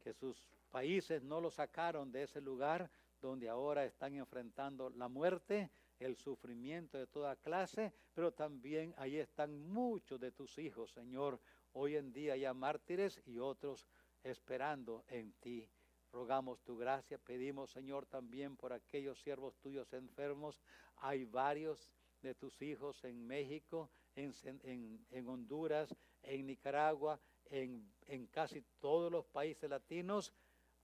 que 0.03 0.13
sus 0.13 0.45
países 0.71 1.23
no 1.23 1.39
los 1.39 1.55
sacaron 1.55 2.11
de 2.11 2.23
ese 2.23 2.41
lugar, 2.41 2.89
donde 3.21 3.47
ahora 3.47 3.85
están 3.85 4.15
enfrentando 4.15 4.89
la 4.89 5.07
muerte, 5.07 5.71
el 5.99 6.17
sufrimiento 6.17 6.97
de 6.97 7.07
toda 7.07 7.37
clase, 7.37 7.93
pero 8.13 8.33
también 8.33 8.93
ahí 8.97 9.15
están 9.15 9.57
muchos 9.57 10.19
de 10.19 10.33
tus 10.33 10.57
hijos, 10.57 10.91
Señor, 10.91 11.39
hoy 11.71 11.95
en 11.95 12.11
día 12.11 12.35
ya 12.35 12.53
mártires 12.53 13.21
y 13.25 13.39
otros 13.39 13.87
esperando 14.21 15.05
en 15.07 15.31
ti. 15.39 15.69
Rogamos 16.13 16.61
tu 16.61 16.77
gracia, 16.77 17.17
pedimos, 17.17 17.71
Señor, 17.71 18.05
también 18.05 18.55
por 18.55 18.71
aquellos 18.71 19.19
siervos 19.19 19.57
tuyos 19.57 19.91
enfermos. 19.91 20.61
Hay 20.97 21.25
varios 21.25 21.91
de 22.21 22.35
tus 22.35 22.61
hijos 22.61 23.03
en 23.03 23.27
México, 23.27 23.89
en, 24.15 24.31
en, 25.09 25.27
Honduras, 25.27 25.93
en 26.21 26.45
Nicaragua, 26.45 27.19
en, 27.49 27.91
en 28.07 28.27
casi 28.27 28.61
todos 28.79 29.11
los 29.11 29.25
países 29.25 29.69
latinos 29.69 30.33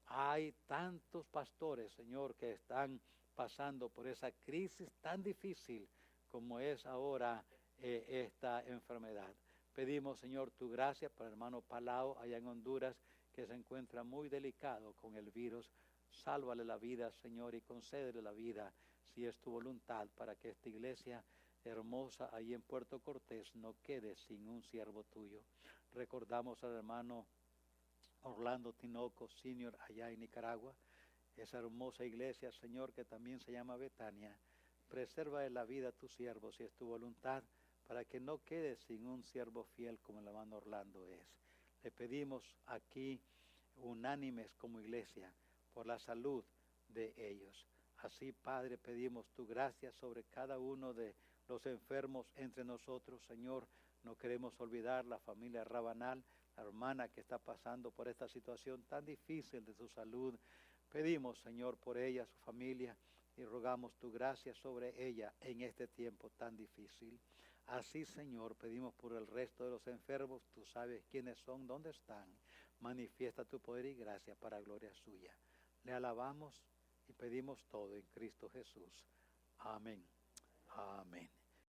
hay 0.10 0.54
tantos 0.66 1.28
pastores, 1.28 1.94
Señor, 1.94 2.36
que 2.36 2.54
están 2.54 3.00
pasando 3.36 3.90
por 3.90 4.08
esa 4.08 4.32
crisis 4.32 4.92
tan 5.02 5.22
difícil 5.22 5.88
como 6.28 6.60
es 6.60 6.86
ahora 6.86 7.44
eh, 7.78 8.26
esta 8.26 8.64
enfermedad. 8.66 9.32
Pedimos, 9.74 10.20
Señor, 10.20 10.52
tu 10.52 10.70
gracia 10.70 11.10
para 11.10 11.28
el 11.28 11.34
hermano 11.34 11.62
Palau 11.62 12.18
allá 12.18 12.38
en 12.38 12.48
Honduras, 12.48 13.00
que 13.40 13.48
se 13.48 13.54
encuentra 13.54 14.04
muy 14.04 14.28
delicado 14.28 14.92
con 14.96 15.16
el 15.16 15.32
virus. 15.32 15.72
Sálvale 16.12 16.66
la 16.66 16.78
vida, 16.78 17.10
Señor, 17.10 17.56
y 17.56 17.62
concédele 17.62 18.22
la 18.22 18.34
vida 18.34 18.74
si 19.14 19.26
es 19.26 19.38
tu 19.40 19.52
voluntad 19.52 20.10
para 20.18 20.36
que 20.36 20.50
esta 20.50 20.68
iglesia 20.68 21.24
hermosa 21.64 22.30
ahí 22.34 22.54
en 22.54 22.62
Puerto 22.62 23.00
Cortés 23.00 23.56
no 23.56 23.76
quede 23.82 24.18
sin 24.18 24.46
un 24.46 24.62
siervo 24.62 25.06
tuyo. 25.06 25.42
Recordamos 25.94 26.62
al 26.66 26.76
hermano 26.76 27.28
Orlando 28.24 28.74
Tinoco, 28.74 29.30
senior 29.30 29.78
allá 29.88 30.12
en 30.12 30.20
Nicaragua, 30.20 30.76
esa 31.38 31.60
hermosa 31.60 32.04
iglesia, 32.04 32.52
Señor, 32.52 32.92
que 32.92 33.06
también 33.06 33.40
se 33.40 33.54
llama 33.54 33.78
Betania. 33.78 34.36
Preserva 34.90 35.44
de 35.44 35.50
la 35.50 35.64
vida 35.64 35.90
a 35.90 35.94
tu 35.94 36.10
siervo 36.10 36.52
si 36.52 36.64
es 36.64 36.74
tu 36.74 36.88
voluntad, 36.88 37.42
para 37.88 38.04
que 38.04 38.20
no 38.20 38.44
quede 38.44 38.76
sin 38.76 39.08
un 39.08 39.24
siervo 39.24 39.64
fiel 39.64 39.98
como 40.02 40.20
el 40.20 40.28
hermano 40.28 40.58
Orlando 40.58 41.06
es. 41.06 41.49
Le 41.84 41.92
pedimos 41.92 42.44
aquí, 42.66 43.22
unánimes 43.78 44.54
como 44.56 44.82
iglesia, 44.82 45.34
por 45.74 45.86
la 45.88 45.98
salud 46.00 46.44
de 46.88 47.14
ellos. 47.18 47.68
Así, 47.98 48.32
Padre, 48.32 48.78
pedimos 48.78 49.30
tu 49.32 49.46
gracia 49.46 49.92
sobre 49.94 50.24
cada 50.26 50.60
uno 50.60 50.94
de 50.94 51.16
los 51.48 51.66
enfermos 51.66 52.28
entre 52.36 52.64
nosotros, 52.64 53.22
Señor. 53.26 53.68
No 54.04 54.16
queremos 54.16 54.60
olvidar 54.60 55.06
la 55.06 55.20
familia 55.20 55.64
Rabanal, 55.64 56.24
la 56.56 56.64
hermana 56.64 57.10
que 57.10 57.22
está 57.22 57.38
pasando 57.38 57.92
por 57.92 58.08
esta 58.08 58.28
situación 58.28 58.84
tan 58.84 59.06
difícil 59.06 59.66
de 59.66 59.74
su 59.74 59.88
salud. 59.90 60.38
Pedimos, 60.90 61.40
Señor, 61.40 61.78
por 61.78 61.98
ella, 61.98 62.26
su 62.26 62.38
familia, 62.40 62.98
y 63.36 63.46
rogamos 63.46 63.96
tu 63.96 64.12
gracia 64.12 64.54
sobre 64.54 64.94
ella 65.02 65.34
en 65.40 65.62
este 65.62 65.88
tiempo 65.88 66.30
tan 66.32 66.58
difícil. 66.58 67.20
Así, 67.70 68.04
Señor, 68.04 68.56
pedimos 68.56 68.96
por 68.96 69.14
el 69.14 69.28
resto 69.28 69.64
de 69.64 69.70
los 69.70 69.86
enfermos, 69.88 70.42
tú 70.52 70.66
sabes 70.66 71.06
quiénes 71.06 71.38
son, 71.38 71.68
dónde 71.68 71.92
están. 71.92 72.28
Manifiesta 72.80 73.46
tu 73.46 73.60
poder 73.60 73.86
y 73.86 73.94
gracia 73.94 74.36
para 74.36 74.60
gloria 74.60 74.92
suya. 74.92 75.38
Le 75.84 75.94
alabamos 75.94 76.66
y 77.08 77.14
pedimos 77.14 77.64
todo 77.70 77.96
en 77.96 78.08
Cristo 78.08 78.50
Jesús. 78.50 79.06
Amén. 79.60 80.04
Amén. 80.70 81.30